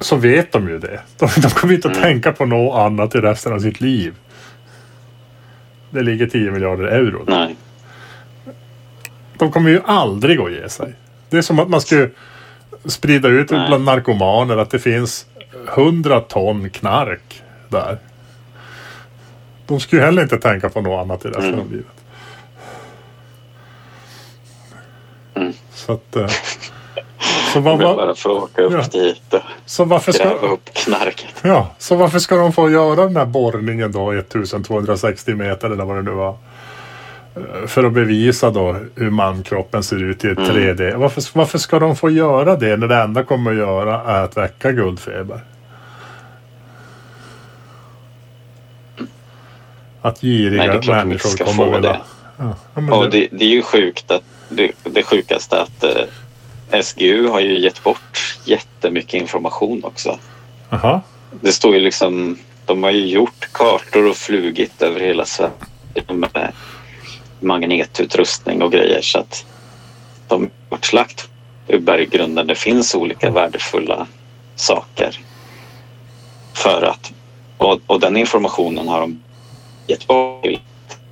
[0.00, 1.00] Så vet de ju det.
[1.18, 2.02] De, de kommer inte att Mm.
[2.08, 4.14] tänka på något annat i resten av sitt liv.
[5.90, 7.24] Det ligger 10 miljarder euro.
[7.26, 7.56] Nej.
[9.38, 10.94] De kommer ju aldrig att ge sig.
[11.30, 12.10] Det är som att man skulle
[12.84, 13.68] sprida ut Nej.
[13.68, 15.26] bland narkomaner att det finns
[15.74, 17.98] 100 ton knark där.
[19.66, 21.60] De skulle ju heller inte tänka på något annat i resten Mm.
[21.60, 21.86] av livet.
[25.34, 25.52] Mm.
[25.86, 26.16] Så att...
[26.16, 26.26] eh,
[27.52, 28.82] Så, vad, Jag bara få åka upp Ja.
[29.00, 31.34] dit och så, varför gräva ska, upp knarket.
[31.42, 35.96] ja, så varför ska de få göra den här borrningen då 1260 meter eller vad
[35.96, 36.36] det nu var?
[37.36, 40.50] Eh, För att bevisa då hur mankroppen ser ut i ett Mm.
[40.50, 40.96] 3D.
[40.96, 44.36] Varför, varför ska de få göra det när det enda kommer att göra är att
[44.36, 45.40] väcka guldfeber?
[50.02, 51.80] Att giriga Nej, människor kommer vilja...
[51.92, 52.00] det.
[52.36, 52.54] Ja,
[52.90, 57.58] ja, det, det är ju sjukt att det, det sjukaste att eh, SGU har ju
[57.58, 60.18] gett bort jättemycket information också.
[60.70, 61.00] Jaha.
[61.40, 65.52] Det står ju liksom, de har ju gjort kartor och flugit över hela Sverige
[66.08, 66.52] med
[67.40, 69.46] magnetutrustning och grejer så att
[70.28, 71.28] de har kartlagt
[71.68, 72.46] ur berggrunden.
[72.46, 74.06] Det finns olika värdefulla
[74.56, 75.20] saker
[76.54, 77.12] för att
[77.58, 79.22] och, och den informationen har de
[79.86, 80.46] gett bort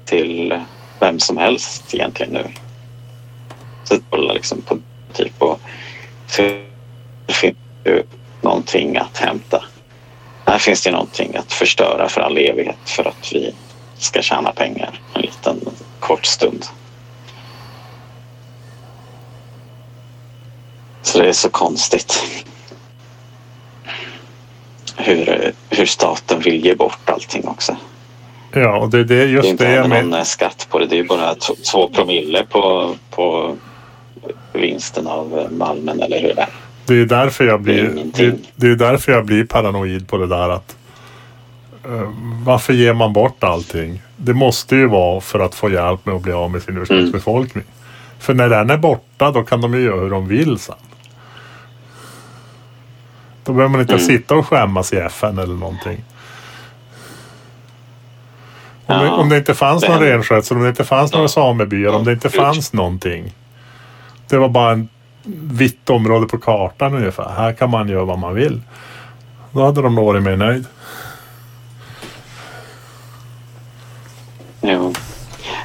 [0.04, 0.60] till
[1.00, 2.44] vem som helst egentligen nu.
[4.10, 4.78] Kolla liksom på
[5.12, 5.60] typ och
[6.26, 6.42] så
[7.26, 8.02] det finns ju
[8.40, 9.64] någonting att hämta.
[10.46, 13.54] Här finns det någonting att förstöra för all evighet för att vi
[13.98, 15.60] ska tjäna pengar en liten
[16.00, 16.64] kort stund.
[21.02, 22.44] Så det är så konstigt.
[24.96, 27.76] Hur, hur staten vill ge bort allting också.
[28.52, 30.18] Ja, och det, det är Det är just inte det någon menar.
[30.18, 30.86] eh, skatt på det.
[30.86, 31.34] Det är bara
[31.72, 33.56] två promille på, på
[34.52, 36.48] vinsten av eh, malmen eller hur det är.
[36.86, 40.26] Det är därför jag Det blir, det, det är därför jag blir paranoid på det
[40.26, 40.76] där att
[41.84, 42.10] eh,
[42.44, 44.02] varför ger man bort allting?
[44.16, 47.64] Det måste ju vara för att få hjälp med att bli av med sin ursprungsbefolkning.
[48.18, 50.74] För när den är borta då kan de ju göra hur de vill sen.
[53.44, 54.06] Då behöver man inte Mm.
[54.06, 56.04] sitta och skämmas i FN eller någonting.
[58.86, 61.24] Om, det, Ja, om det inte fanns det någon renskötsel, om det inte fanns några
[61.24, 61.28] Ja.
[61.28, 62.34] samebyar, om det inte Ut.
[62.34, 63.32] fanns någonting.
[64.28, 64.88] Det var bara en
[65.52, 67.28] vitt område på kartan ungefär.
[67.28, 68.60] Här kan man göra vad man vill.
[69.52, 70.66] Då hade de varit mer nöjd.
[74.62, 74.94] Jo.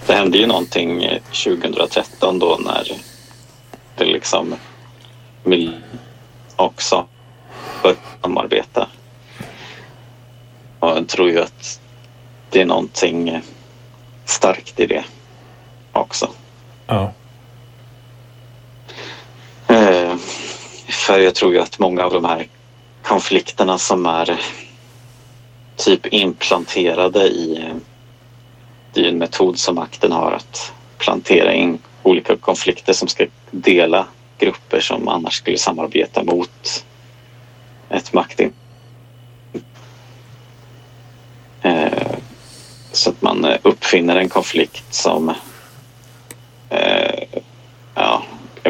[0.07, 2.87] Det hände ju någonting eh, 2013 då när
[3.97, 4.55] det liksom
[5.43, 5.81] mil-
[6.55, 7.05] också
[7.83, 8.87] började samarbeta.
[10.79, 11.79] Och jag tror ju att
[12.49, 13.41] det är någonting
[14.25, 15.03] starkt i det
[15.91, 16.29] också.
[16.87, 17.11] Ja.
[19.83, 20.15] Eh,
[20.87, 22.47] för jag tror ju att många av de här
[23.01, 24.39] konflikterna som är
[25.75, 27.73] typ implanterade i
[28.93, 33.25] det är ju en metod som makten har att plantera in olika konflikter som ska
[33.51, 36.85] dela grupper som annars skulle samarbeta mot
[37.89, 38.53] ett maktin.
[41.61, 42.11] Eh,
[42.91, 45.33] så att man eh, uppfinner en konflikt som
[47.95, 48.23] ja,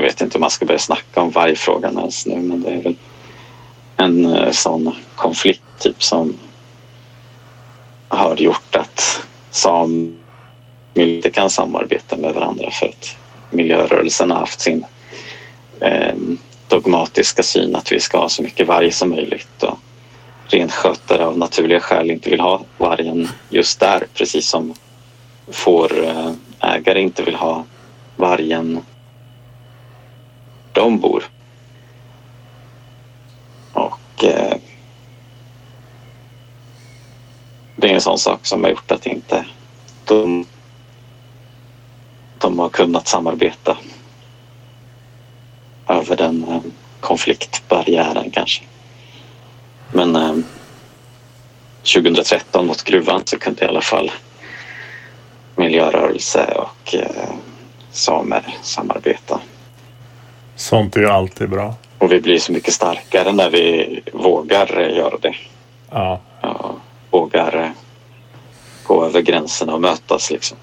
[0.04, 2.96] vet inte om man ska börja snacka om vargfrågan ens nu men det är väl
[3.98, 6.34] en eh, sån konflikt typ som
[8.08, 10.14] har gjort att samer
[10.94, 13.18] inte kan samarbeta med varandra för att
[13.50, 14.86] miljörörelsen har haft sin
[15.80, 16.16] eh,
[16.68, 19.80] dogmatiska syn att vi ska ha så mycket varg som möjligt och
[20.48, 24.74] renskötare av naturliga skäl inte vill ha vargen just där precis som
[25.52, 27.64] fårägare eh, inte vill ha
[28.16, 28.80] vargen
[30.74, 31.24] de bor.
[33.74, 34.58] Och eh,
[37.76, 39.46] det är en sån sak som har gjort att inte
[40.06, 40.46] de,
[42.38, 43.78] de har kunnat samarbeta
[45.88, 46.62] över den eh,
[47.00, 48.64] konfliktbarriären kanske.
[49.92, 50.36] Men eh,
[51.94, 54.12] 2013 mot gruvan så kunde i alla fall
[55.56, 57.34] miljörörelse och eh,
[57.92, 59.40] samer samarbeta.
[60.56, 61.76] Sånt är ju alltid bra.
[61.98, 65.36] Och vi blir så mycket starkare när vi vågar göra det.
[65.90, 66.22] Ja.
[66.42, 66.76] Ja,
[67.12, 67.70] vågar eh,
[68.84, 70.58] gå över gränserna och mötas liksom.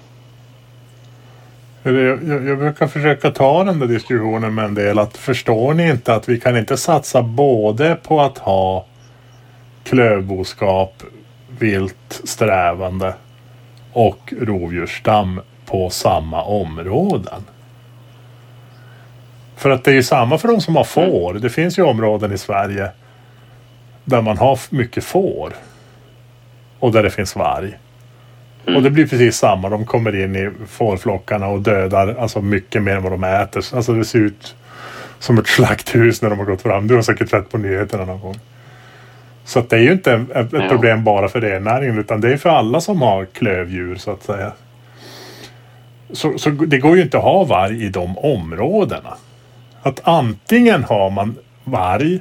[1.83, 5.89] Jag, jag, jag brukar försöka ta den där diskussionen med en del att förstår ni
[5.89, 8.85] inte att vi kan inte satsa både på att ha
[9.83, 11.03] klövboskap,
[11.59, 13.13] vilt strävande
[13.93, 17.43] och rovdjursstam på samma områden.
[19.61, 21.33] För att det är ju samma för de som har får.
[21.33, 22.91] Det finns ju områden i Sverige
[24.05, 25.53] där man har mycket får
[26.79, 27.77] och där det finns varg.
[28.75, 29.69] Och det blir precis samma.
[29.69, 33.75] De kommer in i fårflockarna och dödar alltså mycket mer än vad de äter.
[33.75, 34.55] Alltså det ser ut
[35.19, 36.87] som ett slakthus när de har gått fram.
[36.87, 38.39] Du har säkert sett på nyheterna någon gång.
[39.45, 42.37] Så att det är ju inte ett, ett problem bara för rennäringen utan det är
[42.37, 44.51] för alla som har klövdjur så att säga.
[46.11, 49.17] Så, så det går ju inte att ha varg i de områdena.
[49.81, 52.19] Att antingen har man varg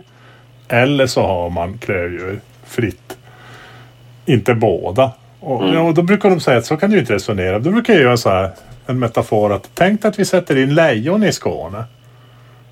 [0.68, 3.18] eller så har man klövdjur fritt.
[4.26, 5.12] Inte båda.
[5.40, 5.74] Och, Mm.
[5.74, 7.58] ja, och då brukar de säga att så kan du inte resonera.
[7.58, 8.50] Då brukar jag göra så här,
[8.86, 11.84] en metafor att tänk att vi sätter in lejon i Skåne.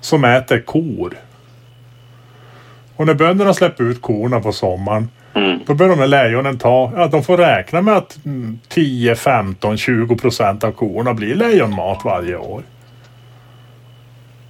[0.01, 1.13] Som äter kor.
[2.95, 5.09] Och när bönderna släpper ut korna på sommaren.
[5.35, 5.59] Mm.
[5.67, 9.77] Då börjar de här lejonen ta, ja de får räkna med att mm, 10, 15,
[9.77, 12.63] 20 procent av korna blir lejonmat varje år.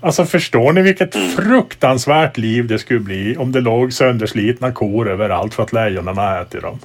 [0.02, 5.54] Alltså förstår ni vilket fruktansvärt liv det skulle bli om det låg sönderslitna kor överallt
[5.54, 6.80] för att lejonen har ätit dem?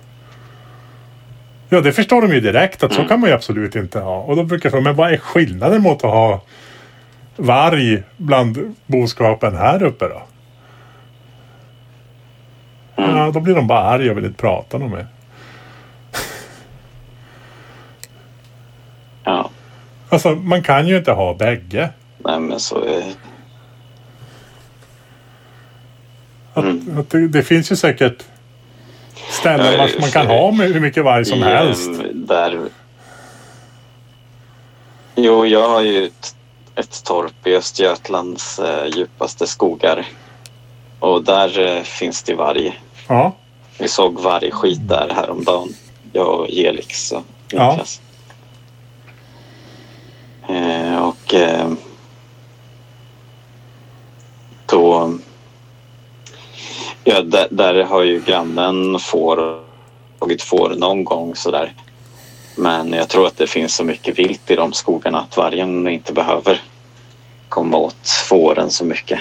[1.69, 4.17] Ja, det förstår de ju direkt att så kan man ju absolut inte ha.
[4.17, 6.43] Och då brukar jag fråga, men vad är skillnaden mot att ha
[7.37, 10.23] varg bland boskapen här uppe då?
[12.97, 15.05] Ja, då blir de bara arga och vill inte prata med mig.
[19.25, 19.51] Ja,
[20.09, 21.91] Alltså, man kan ju inte ha bägge.
[22.25, 23.15] Nej men så är
[26.55, 26.99] Att, Mm.
[26.99, 28.25] att det, det finns ju säkert
[29.31, 31.91] ställen Ja, vars man kan ha med hur mycket varg som i, helst.
[32.13, 32.69] Där...
[35.15, 36.37] Jo, jag har ju ett,
[36.75, 40.07] ett torp i Östergötlands eh, djupaste skogar.
[41.01, 42.81] Och där eh, finns det varg.
[43.09, 43.33] Ja,
[43.79, 45.69] Vi såg vargskit där häromdagen.
[46.13, 47.71] Jag och Gelix och Ja.
[47.71, 48.01] Niklas.
[50.49, 51.73] Eh, och eh,
[54.67, 55.19] då...
[57.05, 59.65] Ja, där, där har ju grannen får
[60.19, 61.73] tagit får någon gång sådär.
[62.57, 66.13] Men jag tror att det finns så mycket vilt i de skogarna att vargen inte
[66.13, 66.63] behöver
[67.49, 69.21] komma åt fåren så mycket.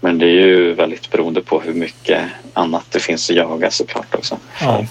[0.00, 4.14] Men det är ju väldigt beroende på hur mycket annat det finns att jaga såklart
[4.14, 4.38] också.
[4.60, 4.84] ja.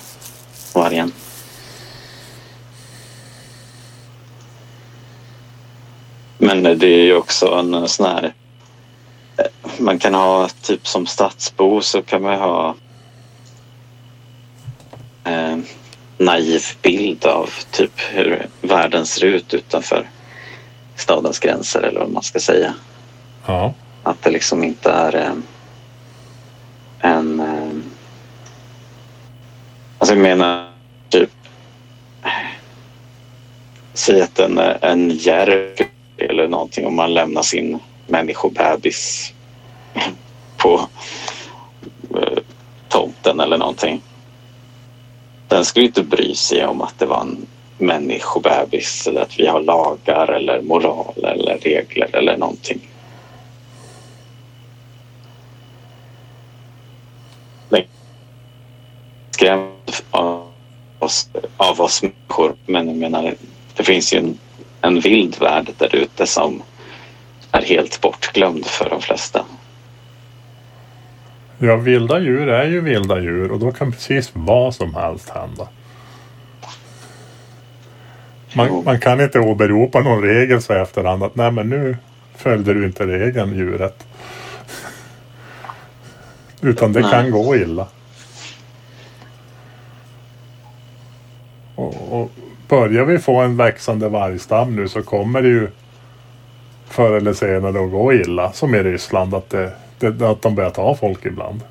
[0.74, 1.12] Vargen.
[6.38, 8.34] Men det är ju också en sån här...
[9.80, 12.76] Man kan ha typ som stadsbo så kan man ha
[15.24, 15.58] eh,
[16.18, 20.10] naiv bild av typ hur världen ser ut utanför
[20.96, 22.74] stadens gränser eller vad man ska säga.
[23.46, 23.74] ja.
[24.04, 25.34] Att det liksom inte är eh,
[27.00, 27.40] en...
[27.40, 27.72] Eh,
[29.98, 30.70] alltså jag menar
[31.10, 31.30] typ...
[33.94, 35.76] Säg att en, en järv
[36.18, 39.34] eller någonting om man lämnar sin människobebis
[40.58, 40.88] på
[42.16, 42.40] eh,
[42.90, 44.02] tomten eller någonting.
[45.48, 47.46] Den skulle inte bry sig om att det var en
[47.78, 52.82] människobebis eller att vi har lagar eller moral eller regler eller någonting.
[59.36, 60.48] skrämd av
[61.00, 62.56] oss, av oss människor.
[62.66, 63.36] Men jag menar,
[63.76, 64.38] det finns ju en,
[64.82, 66.64] en vild värld där ute som
[67.56, 69.46] är helt bortglömd för de flesta.
[71.58, 75.68] Ja, vilda djur är ju vilda djur och då kan precis vad som helst hända.
[78.56, 81.98] Man, man kan inte åberopa någon regel så efterhand att nej men nu
[82.36, 84.08] följde du inte regeln djuret.
[86.62, 87.12] Utan det Nej.
[87.12, 87.88] kan gå illa.
[91.76, 92.32] Och, och
[92.68, 95.70] börjar vi få en växande vargstam nu så kommer det ju
[96.90, 98.52] förr eller senare att gå illa.
[98.52, 101.62] Som i Ryssland att, det, det, att de börjar ta folk ibland.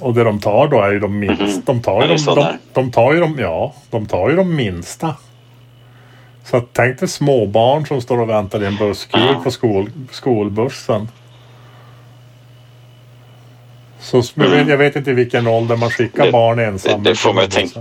[0.00, 1.44] Och det de tar då är ju de minsta.
[1.44, 1.62] Mhm.
[1.64, 5.14] De tar ju de, de, de tar ju de, ja, de tar ju de minsta.
[6.44, 9.40] Så att, tänk dig småbarn som står och väntar i en busskur Ja.
[9.44, 11.08] på skol, skolbussen.
[14.00, 14.68] Så jag, vet, Mm.
[14.68, 16.96] jag vet inte i vilken ålder man skickar Det- barn ensamma.
[17.04, 17.80] det- det får man tänka.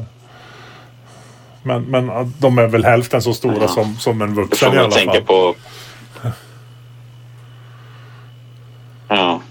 [1.67, 3.67] Men, men de är väl hälften så stora Ja.
[3.67, 5.21] som, som en vuxen i alla fall.
[5.21, 5.55] på.
[9.07, 9.41] Ja,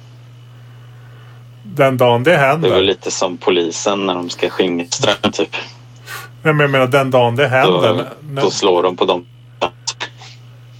[1.62, 2.70] Den dagen det det är händer.
[2.70, 4.86] väl lite som polisen när de ska skingra
[5.32, 5.56] typ.
[6.42, 7.88] Nej, men jag menar den dagen det händer.
[7.94, 9.26] Då, när- då slår de på dem.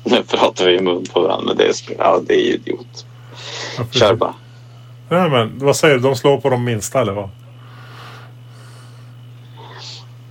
[0.05, 1.55] Nu pratar vi i mun på varandra.
[1.55, 3.07] Det är, ja, det är idiot.
[3.78, 3.84] Ja.
[3.91, 4.34] Kör bara.
[5.09, 6.01] Nej, men vad säger du?
[6.01, 7.28] De slår på de minsta eller vad?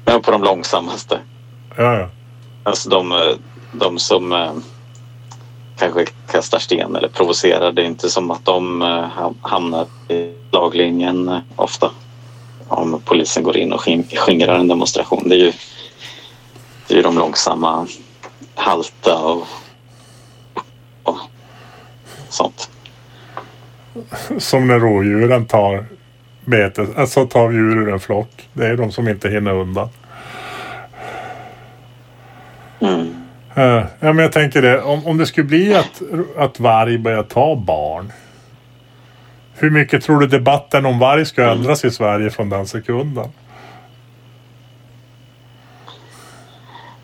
[0.06, 1.20] Ja, på de långsammaste.
[1.76, 2.10] Ja, ja.
[2.64, 3.18] Alltså de, eh,
[3.72, 4.54] de som eh,
[5.78, 7.72] kanske kastar sten eller provocerar.
[7.72, 11.92] Det är inte som att de eh, ham- hamnar i laglinjen eh, ofta.
[12.68, 15.30] Om polisen går in och skin- skingrar en demonstration.
[15.30, 15.52] Det är ju,
[16.88, 17.88] det är ju de långsamma,
[18.56, 19.48] halta och,
[21.04, 21.18] och
[22.30, 22.70] sånt.
[24.38, 25.86] Som när rådjuren tar
[26.46, 26.98] betet.
[26.98, 28.50] Alltså tar djur ur en flock.
[28.54, 29.90] Det är de som inte hinner undan.
[32.80, 33.16] Mm.
[33.56, 33.64] Eh,
[34.00, 34.82] ja, men jag tänker det.
[34.82, 36.02] Om, om det skulle bli att,
[36.38, 38.12] att varg börjar ta barn.
[39.54, 43.30] Hur mycket tror du debatten om varg ska ändras i Sverige från den sekunden?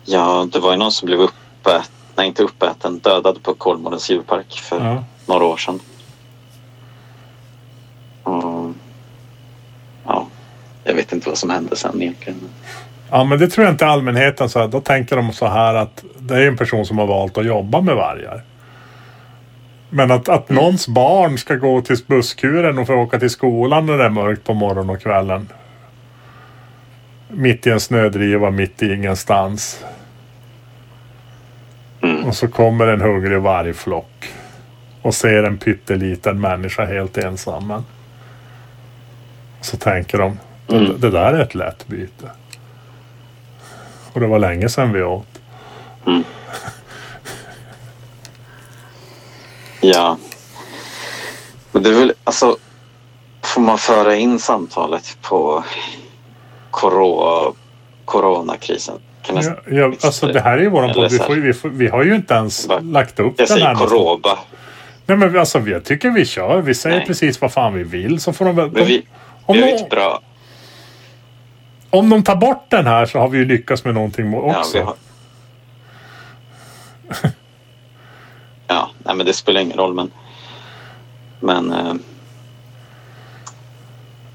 [0.04, 4.60] Ja, det var ju någon som blev uppäten, nej inte uppäten, dödad på Kolmårdens djurpark
[4.60, 5.04] för Ja.
[5.26, 5.80] några år sedan.
[8.24, 8.72] Ja,
[10.84, 12.40] jag vet inte vad som hände sen egentligen.
[13.10, 14.48] Ja, men det tror jag inte allmänheten.
[14.48, 17.38] Så här, då tänker de så här att det är en person som har valt
[17.38, 18.42] att jobba med vargar.
[19.90, 23.98] Men att, att någons barn ska gå till busskuren och få åka till skolan när
[23.98, 25.48] det är mörkt på morgonen och kvällen.
[27.28, 29.84] Mitt i en snödriva, mitt i ingenstans.
[32.02, 32.24] Mm.
[32.24, 34.32] Och så kommer en hungrig vargflock.
[35.02, 37.84] Och ser en pytteliten människa helt ensam.
[39.60, 40.38] Så tänker de,
[40.68, 41.00] Mm.
[41.00, 42.30] det där är ett lätt byte.
[44.12, 45.26] Och det var länge sedan vi åt.
[49.84, 50.16] Ja.
[51.72, 52.56] Men det är väl, alltså,
[53.42, 55.64] får man föra in samtalet på
[56.70, 57.54] koro,
[58.04, 58.94] coronakrisen?
[59.26, 61.10] Jag, Ja, ja, alltså det här är ju våran podd.
[61.10, 62.78] Vi, får, vi, får, vi har ju inte ens Va?
[62.82, 63.64] lagt upp jag den här.
[63.64, 63.88] säger nästan.
[63.88, 64.38] koroba.
[65.06, 66.60] Nej men alltså jag tycker vi kör.
[66.60, 67.06] Vi säger Nej.
[67.06, 68.72] precis vad fan vi vill så får de väl...
[68.72, 69.06] De, vi,
[69.46, 70.20] om, vi har ju ett bra...
[71.92, 74.78] om de tar bort den här så har vi ju lyckats med någonting Ja, också.
[74.78, 74.94] vi har...
[78.66, 80.10] ja, nej men det spelar ingen roll men...
[81.40, 81.72] Men...
[81.72, 81.94] Eh,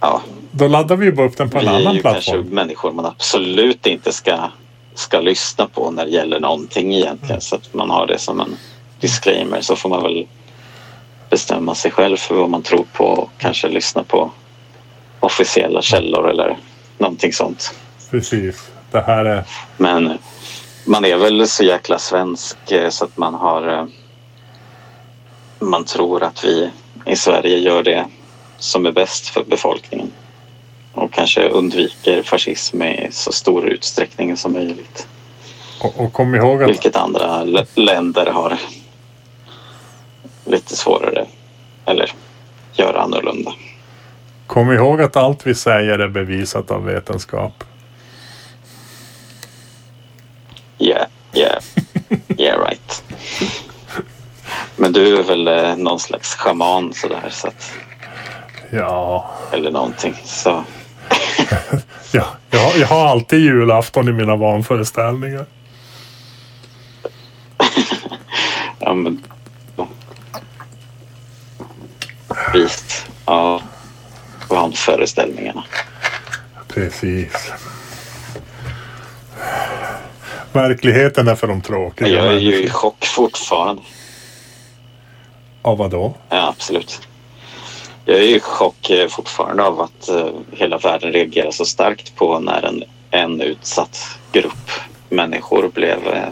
[0.02, 2.36] ja, Då laddar vi ju bara upp den på en vi är annan ju plattform.
[2.38, 4.38] kanske människor man absolut inte ska,
[4.94, 7.42] ska lyssna på när det gäller någonting egentligen.
[7.42, 8.56] Så att man har det som en
[9.00, 10.28] disclaimer så får man väl
[11.30, 14.32] bestämma sig själv för vad man tror på och kanske lyssna på
[15.20, 16.58] officiella källor eller
[16.98, 17.74] någonting sånt.
[18.12, 18.72] Precis.
[18.92, 19.44] Det här är...
[19.78, 20.18] Men
[20.86, 23.86] man är väl så jäkla svensk eh, så att man har eh,
[25.60, 26.72] man tror att vi
[27.06, 28.06] i Sverige gör det
[28.58, 30.12] som är bäst för befolkningen
[30.94, 35.08] och kanske undviker fascism i så stor utsträckning som möjligt.
[35.82, 37.44] Och, och kom ihåg att Vilket andra
[37.76, 38.58] länder har
[40.46, 41.26] lite svårare
[41.86, 42.12] eller
[42.74, 43.54] gör annorlunda.
[44.48, 47.64] Kom ihåg att allt vi säger är bevisat av vetenskap.
[50.80, 51.62] Yeah, yeah,
[52.38, 53.04] yeah right.
[54.76, 57.72] Men du är väl eh, någon slags schaman sådär så att,
[58.72, 60.16] Ja, eller någonting.
[60.26, 60.50] Så
[62.12, 65.46] ja jag, har- jag har alltid julafton i mina vanföreställningar.
[68.80, 69.24] Ja, men...
[72.54, 73.06] Visst.
[73.26, 73.62] Ja.
[74.50, 75.64] Vanföreställningarna.
[76.68, 77.52] Precis.
[80.54, 82.08] Verkligheten är för de tråkiga.
[82.08, 83.82] Jag är ju i chock fortfarande.
[85.62, 86.14] Av vad då?
[86.30, 87.08] Ja, absolut.
[88.06, 92.40] Jag är i chock eh, fortfarande av att eh, hela världen reagerar så starkt på
[92.40, 94.00] när en, en utsatt
[94.32, 94.72] grupp
[95.10, 96.08] människor blev...
[96.08, 96.30] Eh,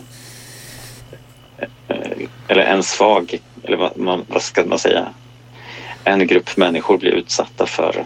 [2.48, 5.08] eller en svag, eller vad, vad ska man säga?
[6.08, 8.06] En grupp människor blir utsatta för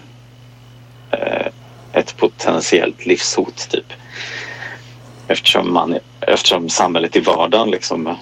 [1.12, 1.48] eh,
[1.94, 3.94] ett potentiellt livshot, typ.
[5.28, 8.16] Eftersom, man, eftersom samhället i vardagen liksom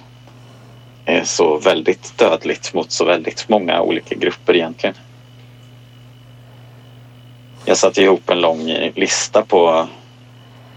[1.04, 4.96] är så väldigt dödligt mot så väldigt många olika grupper egentligen.
[7.64, 9.86] Jag satte ihop en lång lista på,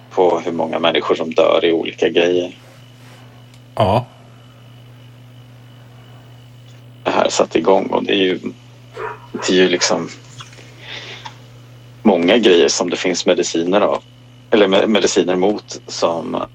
[0.10, 2.58] på hur många människor som dör i olika grejer.
[3.76, 4.06] Ja.
[7.04, 8.39] Det här satte igång och det är ju,
[9.48, 10.10] det är ju liksom
[12.02, 14.04] många grejer som det finns mediciner av.
[14.50, 16.46] Eller mediciner mot som,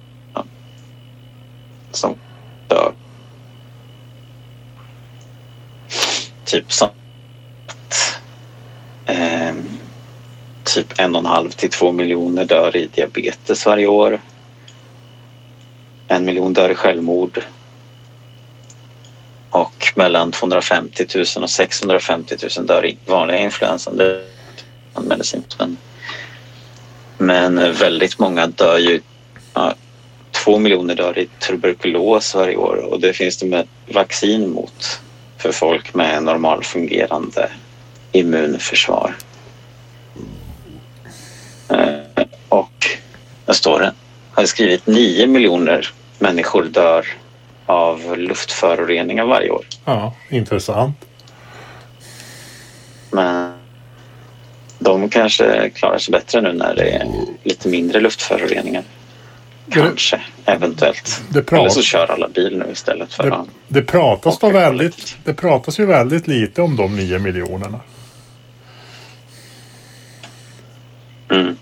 [1.91, 2.15] som
[2.69, 2.93] dör.
[6.45, 6.89] Typ som
[7.67, 8.21] att
[9.07, 9.55] eh,
[10.65, 14.21] typ en och en halv till två miljoner dör i diabetes varje år.
[16.09, 17.43] En miljon dör i självmord.
[19.51, 23.97] Och mellan 250 000 och 650 000 dör i vanliga influensan.
[23.97, 24.23] Det är
[24.95, 25.77] en.
[27.19, 29.01] Men, men väldigt många dör ju.
[29.55, 29.75] Ja,
[30.31, 35.01] två miljoner dör i tuberkulos varje år och det finns det med vaccin mot
[35.39, 37.51] för folk med normalfungerande
[38.13, 39.15] immunförsvar.
[41.69, 42.87] Eh, och
[43.47, 43.93] vad står det?
[44.33, 47.07] Har skrivit 9 miljoner människor dör
[47.67, 49.67] av luftföroreningar varje år.
[49.85, 50.97] ja, intressant.
[53.11, 53.53] Men
[54.79, 57.07] de kanske klarar sig bättre nu när det är
[57.43, 58.83] lite mindre luftföroreningar.
[59.71, 61.23] Kanske, eventuellt.
[61.29, 65.35] Det Eller så kör alla bil nu istället för det, det, pratas då väldigt, det
[65.35, 67.81] pratas ju väldigt lite om de nio miljonerna.
[71.31, 71.57] Mm.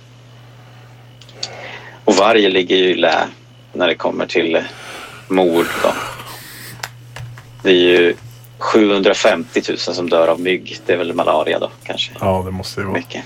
[2.04, 3.26] Och varje ligger ju i lä
[3.72, 4.64] när det kommer till
[5.34, 5.66] mord.
[5.82, 5.92] Då.
[7.62, 8.14] Det är ju
[8.58, 10.78] 750 000 som dör av mygg.
[10.86, 12.12] Det är väl malaria då kanske?
[12.20, 12.96] Ja, det måste det vara.
[12.96, 13.24] Mycket.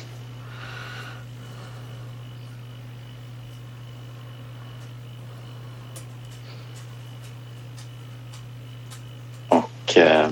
[9.49, 9.97] Och...
[9.97, 10.29] Eh,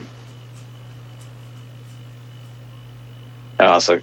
[3.57, 3.99] ja, alltså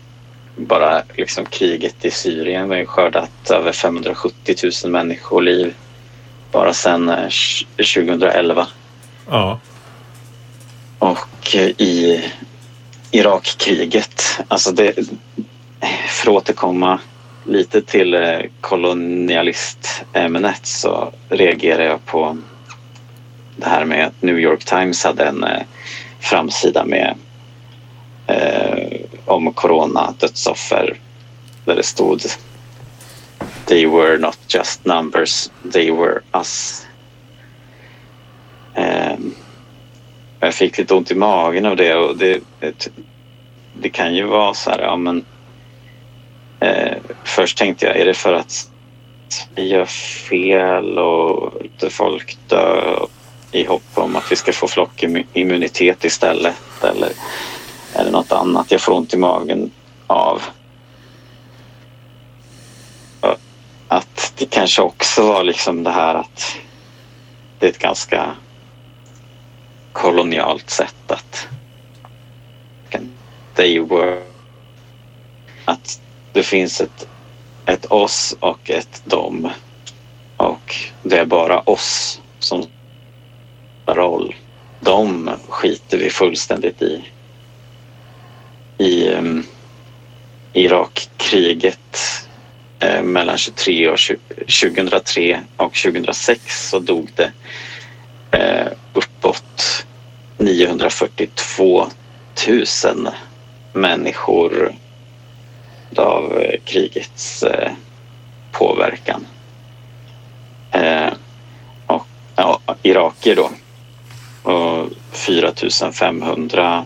[0.55, 5.74] bara liksom kriget i Syrien har ju skördat över 570 000 människoliv
[6.53, 7.29] bara sedan eh,
[7.77, 8.67] 2011.
[9.29, 9.59] Ja.
[10.99, 12.23] Och eh, i
[13.11, 14.95] Irakkriget, alltså det,
[16.07, 16.99] för att återkomma
[17.45, 22.37] lite till eh, kolonialistämnet så reagerar jag på
[23.55, 25.61] det här med att New York Times hade en eh,
[26.19, 27.15] framsida med
[28.27, 30.97] eh, om corona dödsoffer
[31.65, 32.21] där det stod
[33.74, 36.86] They were not just numbers, they were us.
[38.76, 39.36] Um,
[40.39, 42.89] jag fick lite ont i magen av det och det, det,
[43.74, 45.26] det kan ju vara så här, ja men
[46.59, 48.71] eh, först tänkte jag, är det för att
[49.55, 49.86] vi gör
[50.30, 51.53] fel och
[51.89, 53.07] folk dör
[53.51, 57.11] i hopp om att vi ska få flockimmunitet istället eller
[57.93, 59.71] är det något annat jag får ont i magen
[60.07, 60.41] av?
[63.93, 66.57] Att det kanske också var liksom det här att
[67.59, 68.35] det är ett ganska
[69.91, 71.47] kolonialt sätt att
[73.55, 74.23] they were
[75.65, 76.01] att
[76.33, 77.07] det finns ett,
[77.65, 79.49] ett oss och ett dom
[80.37, 82.63] och det är bara oss som
[83.83, 84.35] spelar roll.
[84.79, 87.03] De skiter vi fullständigt i.
[88.77, 89.43] I um,
[90.53, 92.22] Irakkriget
[92.84, 94.17] Eh, mellan 23 och 20,
[94.61, 97.31] 2003 och 2006 så dog det
[98.31, 99.86] eh, uppåt
[100.38, 101.88] 942
[102.47, 103.09] 000
[103.73, 104.75] människor
[105.95, 107.71] av eh, krigets eh,
[108.51, 109.27] påverkan.
[110.71, 111.13] Eh,
[111.88, 113.51] och ja, irakier då.
[114.51, 116.86] Och 4500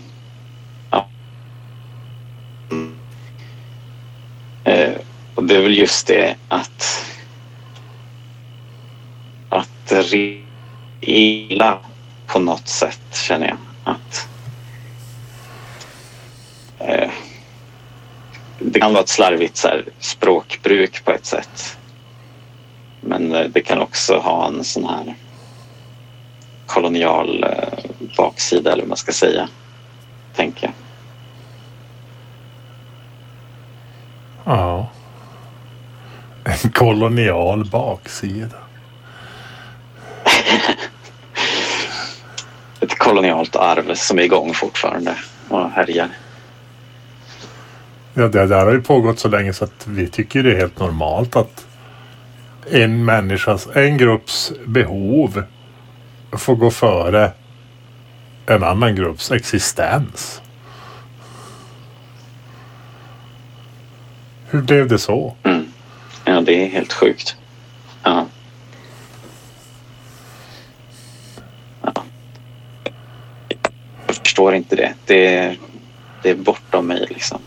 [0.91, 1.07] ja.
[2.71, 2.95] Mm.
[4.63, 4.96] Eh,
[5.47, 7.05] det är väl just det att
[9.49, 9.93] att
[11.01, 11.79] illa
[12.25, 14.29] på något sätt känner jag att
[16.79, 17.11] eh,
[18.59, 21.77] det kan vara ett slarvigt så här, språkbruk på ett sätt.
[23.01, 25.15] Men eh, det kan också ha en sån här
[26.65, 27.79] kolonial eh,
[28.17, 29.49] baksida eller vad man ska säga.
[30.35, 30.73] Tänker jag.
[34.55, 34.87] Ja.
[36.47, 38.57] En kolonial baksida.
[42.79, 45.15] Ett kolonialt arv som är igång fortfarande
[45.49, 46.09] och härjar.
[48.13, 50.79] Ja, det där har ju pågått så länge så att vi tycker det är helt
[50.79, 51.67] normalt att
[52.71, 55.43] en människas, en grupps behov
[56.31, 57.31] får gå före
[58.45, 60.41] en annan grupps existens.
[64.49, 65.35] Hur blev det så?
[65.43, 65.71] Mm.
[66.29, 67.35] Ja, det är helt sjukt.
[68.03, 68.25] Ja.
[71.81, 71.93] ja.
[74.07, 74.93] Jag förstår inte det.
[75.05, 75.57] Det är,
[76.23, 77.41] det är bortom mig liksom.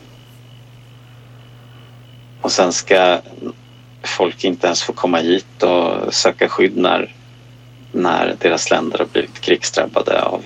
[2.40, 3.20] Och sen ska
[4.02, 7.14] folk inte ens få komma hit och söka skydd när,
[7.92, 10.42] när deras länder har blivit krigsdrabbade av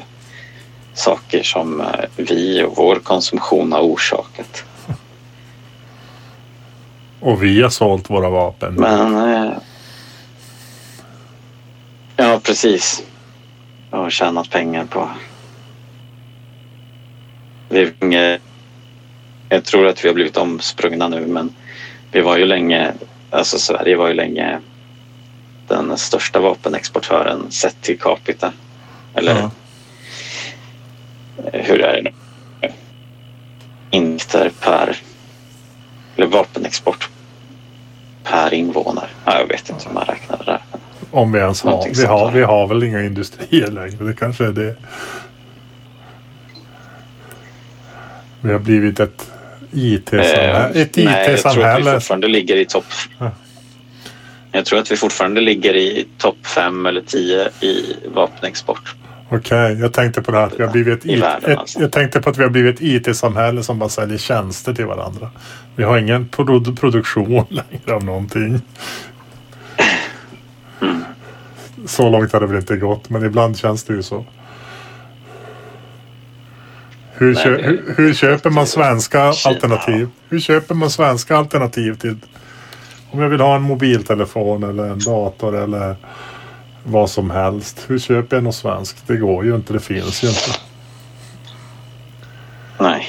[0.95, 4.65] saker som eh, vi och vår konsumtion har orsakat.
[7.25, 8.75] Och vi har sålt våra vapen.
[8.75, 9.17] Men...
[9.17, 9.53] Eh,
[12.17, 13.03] ja, precis.
[13.91, 15.09] Och tjänat pengar på...
[17.69, 17.93] Vi,
[19.49, 21.55] jag tror att vi har blivit omsprungna nu men
[22.13, 22.93] vi var ju länge,
[23.31, 24.61] alltså Sverige var ju länge
[25.69, 28.53] den största vapenexportören sett till capita.
[29.15, 29.51] Eller Ja.
[31.53, 32.13] hur är det nu?
[33.91, 34.97] Intäkter per,
[36.17, 37.11] eller vapenexport
[38.25, 39.09] per invånare.
[39.25, 40.61] Ja, jag vet inte hur man räknar det där.
[41.11, 41.89] Om vi ens har.
[41.95, 44.05] Vi har, vi har väl inga industrier längre.
[44.05, 44.77] Det kanske är det.
[48.41, 49.31] Vi har blivit ett
[49.73, 50.71] IT-samhälle.
[50.75, 52.85] Eh, ett nej, jag tror att vi fortfarande ligger i topp.
[53.19, 53.31] Ja.
[54.53, 58.95] Jag tror att vi fortfarande ligger i topp fem eller tio i vapenexport.
[59.37, 61.81] Okej, jag tänkte på det här vi har blivit ett I världen, alltså.
[61.81, 65.31] Jag tänkte på att vi har blivit ett IT-samhälle som bara säljer tjänster till varandra.
[65.77, 68.61] Vi har ingen produ produktion längre av någonting.
[70.81, 71.05] Mm.
[71.87, 74.25] Så långt har det väl inte gått, men ibland känns det ju så.
[77.13, 79.55] Hur, Nej, hur, hur köper man svenska Kina.
[79.55, 80.09] alternativ?
[80.29, 82.17] Hur köper man svenska alternativ till
[83.15, 85.97] om jag vill ha en mobiltelefon eller en dator eller
[86.85, 87.85] vad som helst.
[87.87, 89.07] Hur köper jag något svenskt?
[89.07, 89.73] Det går ju inte.
[89.73, 90.51] Det finns ju inte.
[92.79, 93.07] Nej.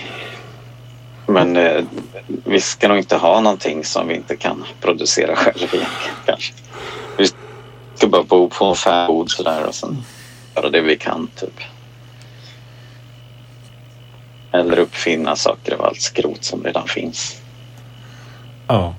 [1.28, 1.84] Men eh,
[2.28, 6.54] vi ska nog inte ha någonting som vi inte kan producera själva egentligen kanske.
[7.18, 7.28] Vi
[7.96, 10.04] ska bara bo på en fäbod sådär och sen
[10.56, 11.60] göra det vi kan typ.
[14.52, 17.42] Eller uppfinna saker av allt skrot som redan finns.
[18.68, 18.96] Ja.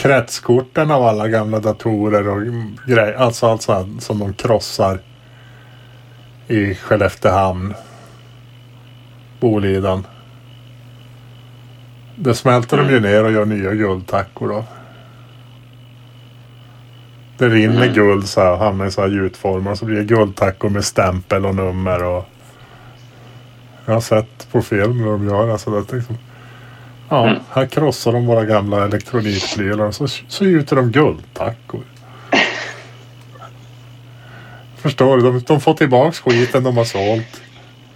[0.00, 2.42] Kretskorten av alla gamla datorer och
[2.86, 3.12] grejer.
[3.12, 4.98] Alltså allt sånt som de krossar
[6.48, 7.74] i Skelleftehamn.
[9.40, 10.06] Boliden.
[12.16, 14.64] Det smälter de ju ner och gör nya guldtackor då.
[17.38, 17.94] Det rinner Mm.
[17.94, 19.74] guld så här, hamnar i så här gjutformar.
[19.74, 22.24] Så blir det guldtackor med stämpel och nummer och...
[23.86, 25.48] Jag har sett på film hur de gör.
[25.48, 26.18] Alltså det liksom...
[27.12, 27.40] Ja, Mm.
[27.50, 31.80] här krossar de våra gamla elektronikprylar och så, så gjuter de guldtackor.
[34.76, 35.22] Förstår du?
[35.22, 37.42] De, de får tillbaks skiten de har sålt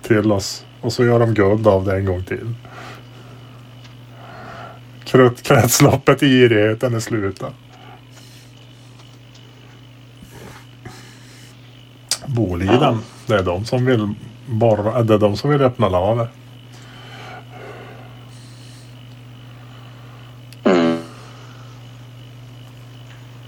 [0.03, 0.65] till oss.
[0.81, 2.55] Och så gör de guld av det en gång till.
[5.05, 7.53] Krut- Kretsloppet i girigheten är slutat.
[12.27, 14.15] Boliden, det är de som vill
[14.47, 16.29] borra, det är de som vill öppna laver.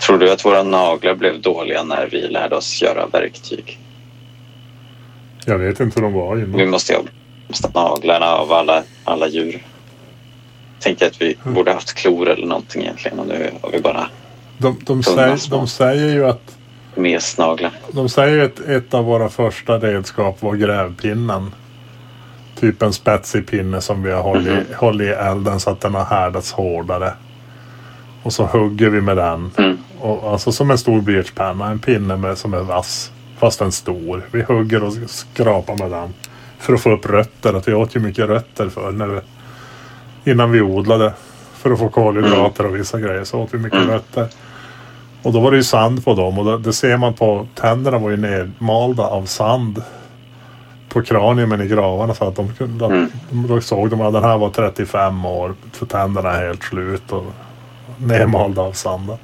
[0.06, 3.78] Tror du att våra naglar blev dåliga när vi lärde oss göra verktyg?
[5.44, 6.58] Jag vet inte hur de var Vi innan.
[6.60, 7.02] ha måste ha
[7.74, 9.62] naglarna av alla, alla djur.
[10.80, 11.54] Tänker att vi Mm.
[11.54, 14.06] borde haft klor eller någonting egentligen och nu har vi bara
[14.58, 16.56] De, de, säger, de säger ju att
[16.94, 17.70] mesnaglar.
[17.92, 21.54] De säger att ett av våra första redskap var grävpinnen.
[22.60, 24.64] Typ en spetsig pinne som vi har hållit, Mhm.
[24.76, 27.12] hållit i elden så att den har härdats hårdare.
[28.26, 29.50] Och så hugger vi med den.
[29.56, 29.78] Mm.
[30.00, 31.70] Och, alltså som en stor blyertspenna.
[31.70, 33.12] En pinne med, som är vass.
[33.38, 34.22] Fast en stor.
[34.30, 36.14] Vi hugger och skrapar med den.
[36.58, 37.54] För att få upp rötter.
[37.54, 39.20] Att vi åt ju mycket rötter för när vi,
[40.30, 41.12] Innan vi odlade.
[41.54, 43.90] För att få kolhydrater och vissa grejer så åt vi mycket Mm.
[43.90, 44.28] rötter.
[45.22, 47.98] Och då var det ju sand på dem och det, det ser man på tänderna
[47.98, 49.82] var ju nedmalda av sand.
[50.88, 53.04] På kraniumen i gravarna så att de kunde, Mm.
[53.04, 57.12] att, då såg de att den här var 35 år för tänderna är helt slut
[57.12, 57.24] och
[57.98, 59.18] nedmalda av sanden.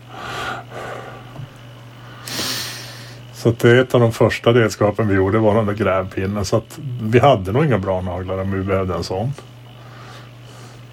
[3.35, 6.45] Så det är ett av de första redskapen vi gjorde var den där grävpinnen.
[6.45, 9.33] Så att vi hade nog inga bra naglar om vi behövde en sån.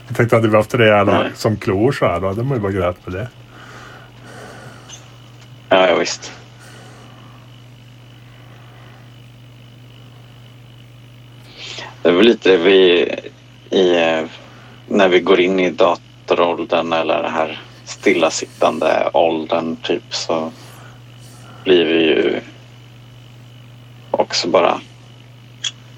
[0.07, 1.31] Jag tänkte hade vi haft rejäla Nej.
[1.35, 3.27] som klor så här då hade man ju bara grävt med det.
[5.69, 6.31] Ja, ja visst.
[12.01, 13.09] Det väl lite vi
[13.69, 14.25] i, eh,
[14.87, 15.69] när vi går in i
[16.29, 20.51] datoråldern eller det här stillasittande åldern typ så
[21.63, 22.41] blir vi ju
[24.11, 24.81] också bara...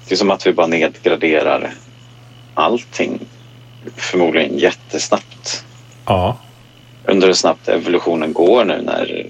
[0.08, 1.74] Det är som att vi bara nedgraderar
[2.54, 3.20] allting
[3.96, 5.64] förmodligen jättesnabbt
[6.06, 6.36] Ja.
[7.04, 9.26] under hur snabbt evolutionen går nu när,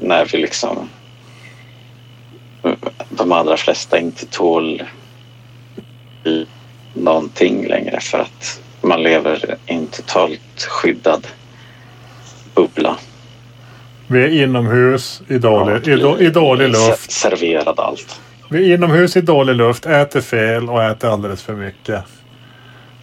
[0.00, 0.88] när vi liksom
[3.08, 4.82] de allra flesta inte tål
[6.24, 6.46] i
[6.94, 11.26] någonting längre för att man lever i en totalt skyddad
[12.54, 12.96] bubbla.
[14.06, 17.12] Vi är inomhus i dålig, i, då, i dålig luft.
[17.12, 18.20] Se- Serverad allt.
[18.48, 22.04] Vi är inomhus i dålig luft, äter fel och äter alldeles för mycket.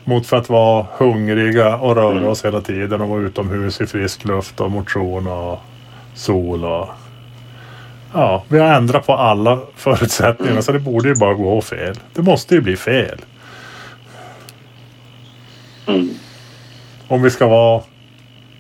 [0.03, 2.27] Mot för att vara hungriga och röra Mm.
[2.27, 5.59] oss hela tiden och vara utomhus i frisk luft och motion och
[6.15, 6.87] sol och...
[8.13, 10.63] Ja, vi har ändrat på alla förutsättningar Mm.
[10.63, 11.95] så det borde ju bara gå fel.
[12.13, 13.17] Det måste ju bli fel.
[15.87, 16.09] Mm.
[17.07, 17.81] Om vi ska vara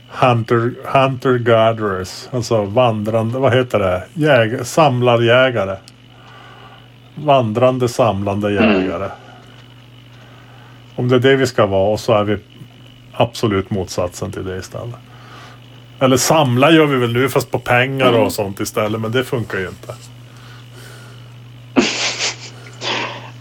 [0.09, 4.03] hunter, hunter gatherers, alltså vandrande, vad heter det?
[4.13, 5.75] Jäg, samlarjägare.
[7.15, 8.81] Vandrande samlande Mm.
[8.81, 9.09] jägare.
[10.95, 12.37] Om det är det vi ska vara och så är vi
[13.13, 14.95] absolut motsatsen till det istället.
[15.99, 18.21] Eller samla gör vi väl nu fast på pengar Mm.
[18.21, 19.93] och sånt istället men det funkar ju inte.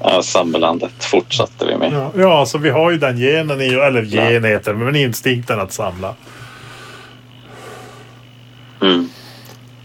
[0.03, 1.93] Ja, samlandet fortsatte vi med.
[1.93, 5.61] Ja, ja alltså vi har ju den genen, i, eller gen heter det, men instinkten
[5.61, 6.15] att samla.
[8.83, 9.09] Mm.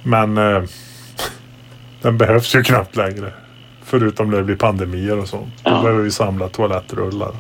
[0.03, 0.63] Men eh,
[2.01, 3.33] den behövs ju knappt längre.
[3.83, 5.53] Förutom när det blir pandemier och sånt.
[5.63, 5.81] Då Ja.
[5.81, 7.31] behöver vi samla toalettrullar.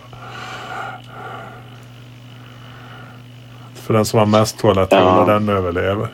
[3.73, 5.33] För den som har mest toalettrullar, Ja.
[5.33, 6.07] den överlever.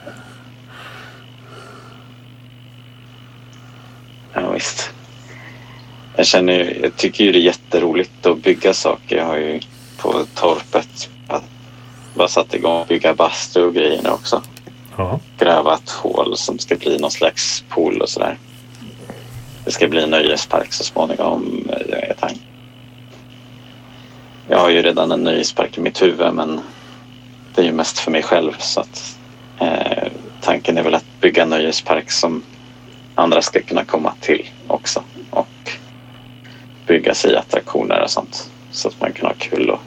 [4.34, 4.94] Ja, visst.
[6.16, 9.18] Jag, känner, jag tycker ju det är jätteroligt att bygga saker.
[9.18, 9.60] Jag har ju
[9.98, 11.10] på torpet
[12.14, 14.42] bara satt igång och bygga bastu och grejer nu också.
[14.98, 15.20] Ja.
[15.38, 18.38] Gräva ett hål som ska bli någon slags pool och sådär.
[19.66, 22.42] Det ska bli en nöjespark så småningom, är tanken.
[24.48, 26.62] jag har ju redan en nöjespark i mitt huvud men
[27.56, 29.18] det är ju mest för mig själv så att
[29.60, 30.08] eh,
[30.42, 32.44] tanken är väl att bygga en nöjespark som
[33.16, 35.72] andra ska kunna komma till också och
[36.88, 39.80] bygga sig attraktioner och sånt så att man kan ha kul och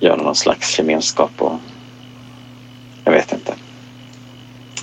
[0.00, 1.58] göra någon slags gemenskap och
[3.04, 3.54] jag vet inte.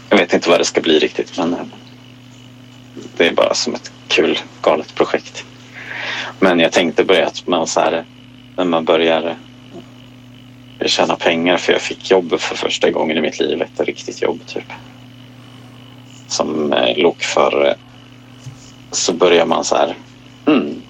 [0.09, 1.59] Jag vet inte vad det ska bli riktigt men eh,
[3.17, 5.45] det är bara som ett kul galet projekt.
[6.39, 8.05] Men jag tänkte börja att man så här
[8.55, 9.35] när man börjar
[10.79, 14.21] eh, tjäna pengar för jag fick jobb för första gången i mitt liv, ett riktigt
[14.21, 14.71] jobb typ.
[16.27, 17.75] Som eh, lokförare.
[18.91, 19.95] Så börjar man så här,
[20.49, 20.81] hmm,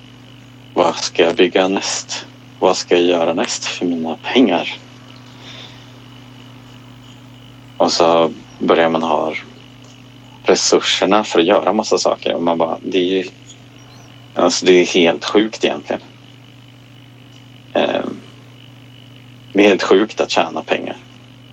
[0.74, 2.26] vad ska jag bygga näst?
[2.60, 4.78] Vad ska jag göra näst för mina pengar?
[7.78, 9.34] Och så börjar man ha
[10.44, 13.24] resurserna för att göra massa saker och man bara, det är ju
[14.36, 16.02] alltså det är helt sjukt egentligen.
[17.74, 18.18] Ehm.
[19.54, 20.98] Det är helt sjukt att tjäna pengar.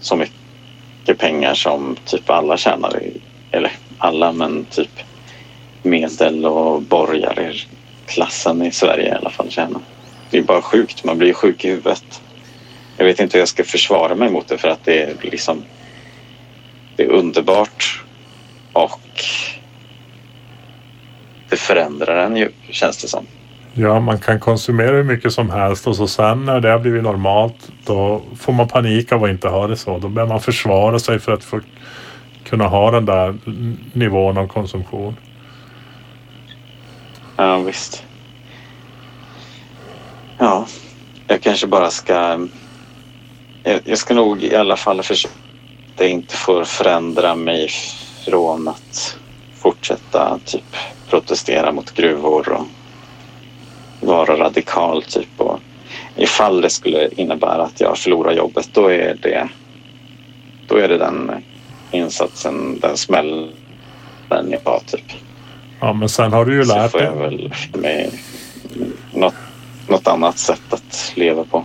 [0.01, 3.03] Så mycket pengar som typ alla tjänar.
[3.51, 5.01] Eller alla, men typ
[5.83, 6.83] medel och
[8.07, 9.81] klassen i Sverige i alla fall tjänar.
[10.31, 11.05] Det är bara sjukt.
[11.05, 12.23] Man blir sjuk i huvudet.
[12.97, 15.65] Jag vet inte hur jag ska försvara mig mot det för att det är liksom
[16.97, 18.05] det är underbart
[18.73, 19.01] och
[21.49, 23.27] det förändrar en ju känns det som.
[23.75, 27.03] Ja, man kan konsumera hur mycket som helst och så sen när det har blivit
[27.03, 29.99] normalt då får man panik av att inte ha det så.
[29.99, 31.61] Då börjar man försvara sig för att få
[32.45, 33.35] kunna ha den där
[33.93, 35.17] nivån av konsumtion.
[37.37, 38.05] Ja, visst.
[40.39, 40.67] Ja,
[41.27, 42.49] jag kanske bara ska...
[43.85, 47.69] Jag, ska nog i alla fall försöka att det inte får förändra mig
[48.25, 49.19] från att
[49.55, 50.77] fortsätta typ
[51.11, 52.67] protestera mot gruvor och
[54.01, 55.41] vara radikal typ.
[55.41, 55.61] Och
[56.17, 59.49] ifall det skulle innebära att jag förlorar jobbet då är det,
[60.67, 61.45] då är det den
[61.91, 63.51] insatsen, den smällen
[64.29, 65.26] jag har typ.
[65.81, 66.89] Ja men sen har du ju lärt dig.
[66.91, 68.11] Så får jag väl med
[69.13, 69.35] något,
[69.89, 71.65] något annat sätt att leva på.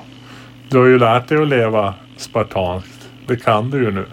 [0.70, 3.10] Du har ju lärt dig att leva spartanskt.
[3.28, 4.06] Det kan du ju nu.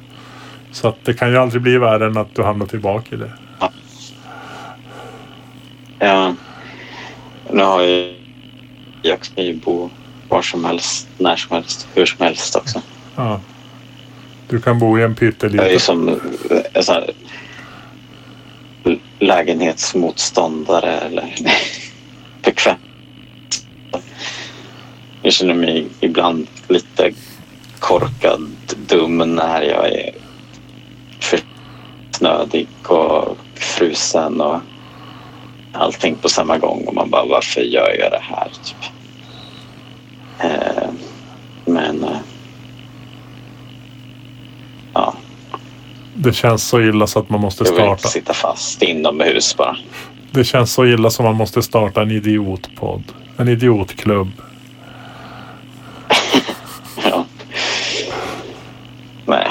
[0.73, 3.33] Så att det kan ju aldrig bli värre än att du hamnar tillbaka i det.
[3.61, 3.73] Ja.
[5.99, 6.35] ja.
[7.51, 8.15] Nu har jag,
[9.03, 9.91] jag kan ju bo
[10.29, 12.83] var som helst, när som helst, hur som helst också.
[13.17, 13.41] Ja.
[14.49, 15.67] Du kan bo i en pytteliten...
[15.67, 16.21] Jag är som
[16.73, 17.11] en sån här
[19.19, 21.35] lägenhetsmotståndare eller
[22.43, 22.77] bekväm.
[25.23, 27.13] Jag känner mig ibland lite
[27.79, 28.51] korkad,
[28.89, 30.11] dum när jag är
[31.21, 31.41] för
[32.11, 34.61] snödig och frusen och
[35.73, 38.51] allting på samma gång och man bara varför gör jag det här?
[38.65, 38.93] Typ.
[40.41, 40.89] Eh,
[41.65, 42.19] men eh,
[44.95, 45.15] ja.
[46.21, 47.81] Det känns så illa så att man måste starta.
[47.81, 49.77] Jag vill inte sitta fast inomhus bara.
[50.31, 53.03] Det känns så illa som man måste starta en idiotpodd.
[53.37, 54.33] En idiotklubb.
[57.11, 57.25] ja.
[59.27, 59.49] Nej.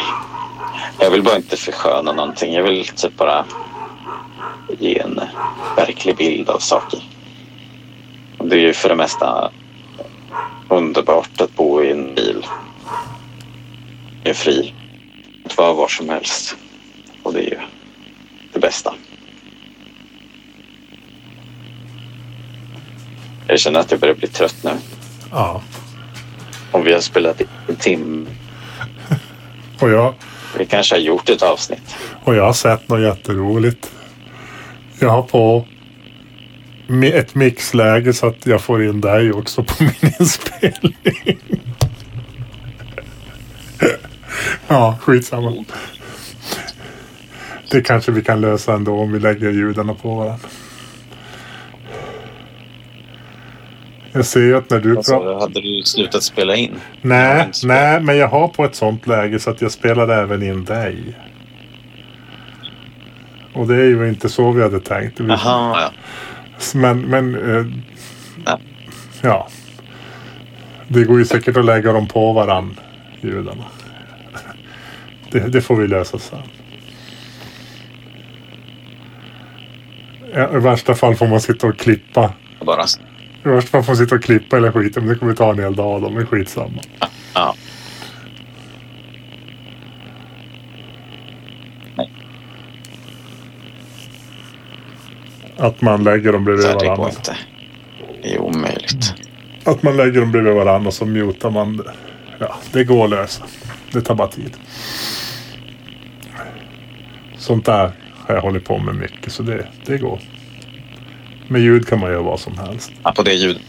[0.99, 2.53] Jag vill bara inte försköna någonting.
[2.53, 3.45] Jag vill typ bara
[4.79, 5.21] ge en
[5.75, 6.99] verklig bild av saker.
[8.37, 9.51] Det är ju för det mesta
[10.69, 12.45] underbart att bo i en bil.
[14.23, 14.73] Jag är fri
[15.55, 16.55] vara var som helst.
[17.23, 17.59] Och det är ju
[18.53, 18.93] det bästa.
[23.47, 24.71] Jag känner att jag börjar bli trött nu.
[25.31, 25.61] Ja.
[26.71, 28.25] Om vi har spelat en timme.
[29.79, 30.13] Och jag...
[30.57, 31.95] Vi kanske har gjort ett avsnitt.
[32.23, 33.91] Och jag har sett något jätteroligt.
[34.99, 35.67] Jag har på
[37.03, 41.39] ett mixläge så att jag får in dig också på min inspelning.
[44.67, 45.65] ja, skitsamma.
[47.71, 50.47] Det kanske vi kan lösa ändå om vi lägger ljuden på varandra.
[54.11, 55.39] Jag ser ju att när du alltså, pratar...
[55.39, 56.75] Hade du slutat spela in?
[57.01, 60.65] Nej, nej, men jag har på ett sånt läge så att jag spelade även in
[60.65, 61.17] dig.
[63.53, 65.21] Och det är ju inte så vi hade tänkt.
[65.21, 65.91] Aha, ja.
[66.73, 67.65] Men, men eh,
[68.45, 68.59] ja.
[69.21, 69.47] ja.
[70.87, 72.79] Det går ju säkert att lägga dem på varann,
[73.21, 73.63] ljuden.
[75.31, 76.39] Det, det, får vi lösa sen.
[80.33, 82.33] I värsta fall får man sitta och klippa.
[82.65, 82.83] Bara.
[83.45, 85.03] I värsta fall får man sitta och klippa eller skiten.
[85.03, 86.01] Men det kommer ta en hel dag.
[86.01, 86.81] De är skitsamma.
[87.33, 87.55] Ja.
[95.57, 96.89] Att man lägger dem bredvid varandra.
[96.89, 97.37] Det går inte.
[98.23, 99.13] Det är omöjligt.
[99.63, 101.81] Att man lägger dem bredvid varandra så mutar man.
[102.39, 103.43] Ja, det går att lösa.
[103.91, 104.57] Det tar bara tid.
[107.37, 107.91] Sånt där
[108.27, 110.19] har jag hållit på med mycket så det, det går.
[111.47, 112.91] Med ljud kan man göra vad som helst.
[113.03, 113.59] Ja, på det ljud.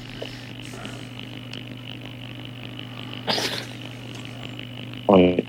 [5.06, 5.44] Oj.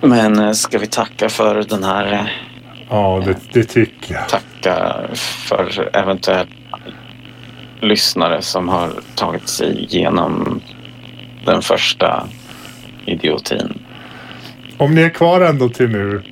[0.00, 2.12] Men eh, ska vi tacka för den här...
[2.12, 2.26] eh,
[2.88, 4.28] Ja, det, det tycker jag.
[4.28, 4.96] Tacka
[5.48, 6.50] för eventuellt
[7.80, 10.60] lyssnare som har tagit sig igenom
[11.44, 12.28] den första
[13.06, 13.78] idiotin.
[14.76, 16.22] Om ni är kvar ändå till nu,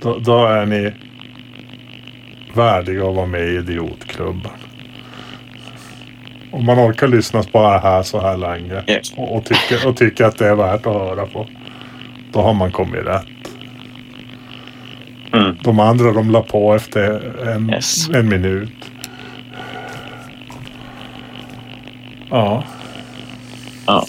[0.00, 0.92] då, då är ni
[2.54, 4.50] värdiga att vara med i Idiotklubben.
[6.52, 9.12] Om man orkar lyssna på det här så här länge Yes.
[9.16, 11.46] och, och, tycker, och tycker att det är värt att höra på.
[12.32, 13.26] Då har man kommit rätt.
[15.32, 15.56] Mm.
[15.64, 18.08] De andra de la på efter en, Yes.
[18.08, 18.90] en minut.
[22.30, 22.64] Ja.
[23.86, 24.06] Ja.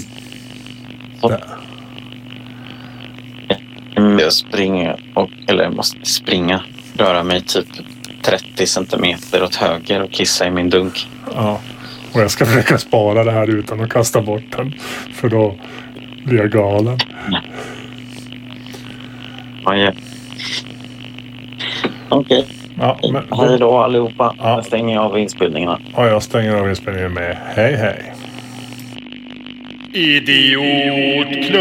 [4.21, 6.63] Jag springer, och, eller jag måste springa,
[6.97, 7.67] röra mig typ
[8.21, 11.07] 30 centimeter åt höger och kissa i min dunk.
[11.35, 11.59] Ja,
[12.13, 14.73] och jag ska försöka spara det här utan att kasta bort den.
[15.13, 15.55] För då
[16.25, 16.97] blir jag galen.
[19.65, 19.91] Ja, ja.
[22.09, 22.45] Okej,
[22.79, 24.35] Ja, men hej då allihopa.
[24.39, 24.49] Ja.
[24.49, 25.79] Jag stänger av inspelningarna.
[25.95, 28.13] ja, jag stänger av inspelningen med hej hej.
[29.93, 31.51] Idiotklubben!